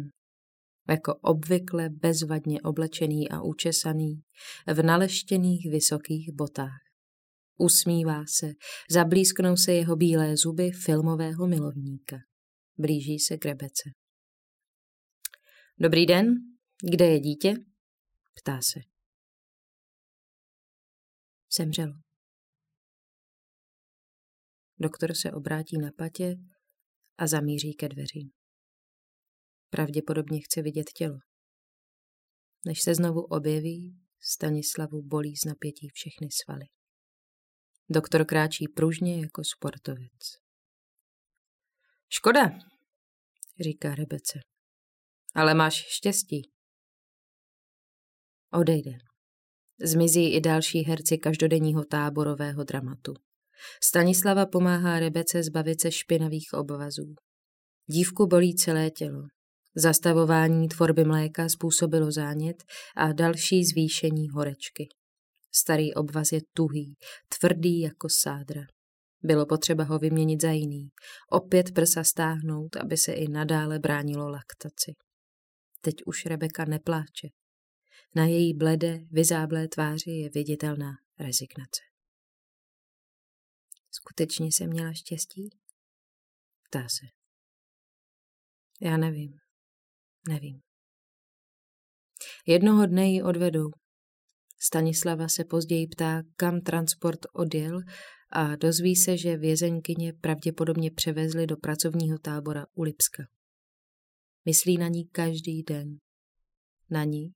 jako 0.89 1.15
obvykle 1.15 1.89
bezvadně 1.89 2.61
oblečený 2.61 3.29
a 3.29 3.41
učesaný, 3.41 4.21
v 4.73 4.83
naleštěných 4.83 5.71
vysokých 5.71 6.29
botách. 6.33 6.79
Usmívá 7.57 8.23
se, 8.27 8.53
zablízknou 8.91 9.55
se 9.55 9.73
jeho 9.73 9.95
bílé 9.95 10.37
zuby 10.37 10.71
filmového 10.71 11.47
milovníka. 11.47 12.17
Blíží 12.77 13.19
se 13.19 13.37
k 13.37 13.45
Rebece. 13.45 13.89
Dobrý 15.79 16.05
den, 16.05 16.35
kde 16.91 17.05
je 17.05 17.19
dítě? 17.19 17.53
Ptá 18.35 18.59
se. 18.61 18.79
Zemřelo. 21.57 21.93
Doktor 24.79 25.15
se 25.15 25.31
obrátí 25.31 25.77
na 25.77 25.91
patě 25.97 26.35
a 27.17 27.27
zamíří 27.27 27.73
ke 27.73 27.89
dveřím. 27.89 28.38
Pravděpodobně 29.69 30.39
chce 30.41 30.61
vidět 30.61 30.91
tělo. 30.95 31.17
Než 32.65 32.81
se 32.81 32.95
znovu 32.95 33.21
objeví, 33.21 33.99
Stanislavu 34.21 35.01
bolí 35.01 35.35
z 35.35 35.45
napětí 35.45 35.89
všechny 35.93 36.27
svaly. 36.31 36.65
Doktor 37.89 38.25
kráčí 38.25 38.67
pružně 38.67 39.21
jako 39.21 39.43
sportovec. 39.43 40.21
Škoda, 42.09 42.49
říká 43.59 43.95
Rebece. 43.95 44.39
Ale 45.35 45.53
máš 45.53 45.85
štěstí. 45.87 46.51
Odejde. 48.53 48.91
Zmizí 49.83 50.33
i 50.35 50.41
další 50.41 50.83
herci 50.83 51.17
každodenního 51.17 51.85
táborového 51.85 52.63
dramatu. 52.63 53.13
Stanislava 53.83 54.45
pomáhá 54.45 54.99
Rebece 54.99 55.43
zbavit 55.43 55.81
se 55.81 55.91
špinavých 55.91 56.53
obvazů. 56.53 57.15
Dívku 57.85 58.27
bolí 58.27 58.55
celé 58.55 58.89
tělo. 58.89 59.27
Zastavování 59.79 60.67
tvorby 60.67 61.03
mléka 61.03 61.49
způsobilo 61.49 62.11
zánět 62.11 62.63
a 62.95 63.13
další 63.13 63.65
zvýšení 63.65 64.29
horečky. 64.29 64.87
Starý 65.55 65.93
obvaz 65.93 66.31
je 66.31 66.41
tuhý, 66.53 66.95
tvrdý 67.39 67.79
jako 67.79 68.07
sádra. 68.09 68.61
Bylo 69.23 69.45
potřeba 69.45 69.83
ho 69.83 69.99
vyměnit 69.99 70.41
za 70.41 70.51
jiný, 70.51 70.89
opět 71.31 71.71
prsa 71.71 72.03
stáhnout, 72.03 72.75
aby 72.75 72.97
se 72.97 73.13
i 73.13 73.27
nadále 73.27 73.79
bránilo 73.79 74.29
laktaci. 74.29 74.93
Teď 75.81 75.95
už 76.05 76.25
Rebeka 76.25 76.65
nepláče. 76.65 77.27
Na 78.15 78.25
její 78.25 78.53
bledé, 78.53 78.99
vyzáblé 79.11 79.67
tváři 79.67 80.11
je 80.11 80.29
viditelná 80.29 80.91
rezignace. 81.19 81.81
Skutečně 83.91 84.47
jsem 84.47 84.69
měla 84.69 84.93
štěstí? 84.93 85.49
Ptá 86.69 86.79
se. 86.79 87.05
Já 88.81 88.97
nevím. 88.97 89.48
Nevím. 90.29 90.59
Jednoho 92.47 92.85
dne 92.85 93.07
ji 93.07 93.23
odvedou, 93.23 93.69
Stanislava 94.61 95.27
se 95.27 95.43
později 95.45 95.87
ptá, 95.87 96.21
kam 96.35 96.61
transport 96.61 97.19
odjel 97.33 97.79
a 98.31 98.55
dozví 98.55 98.95
se, 98.95 99.17
že 99.17 99.37
vězenkyně 99.37 100.13
pravděpodobně 100.13 100.91
převezli 100.91 101.47
do 101.47 101.57
pracovního 101.57 102.19
tábora 102.19 102.65
u 102.73 102.83
Lipska. 102.83 103.23
Myslí 104.45 104.77
na 104.77 104.87
ní 104.87 105.07
každý 105.07 105.63
den. 105.63 105.97
Na 106.89 107.03
ní 107.03 107.33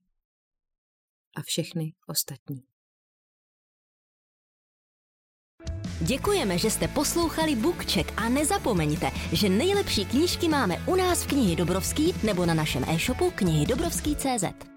a 1.36 1.42
všechny 1.42 1.92
ostatní. 2.08 2.73
Děkujeme, 6.00 6.58
že 6.58 6.70
jste 6.70 6.88
poslouchali 6.88 7.56
Bookcheck 7.56 8.12
a 8.16 8.28
nezapomeňte, 8.28 9.10
že 9.32 9.48
nejlepší 9.48 10.04
knížky 10.04 10.48
máme 10.48 10.76
u 10.86 10.96
nás 10.96 11.24
v 11.24 11.26
knihy 11.26 11.56
Dobrovský 11.56 12.14
nebo 12.22 12.46
na 12.46 12.54
našem 12.54 12.84
e-shopu 12.88 13.30
knihy 13.30 13.66
Dobrovský.cz. 13.66 14.73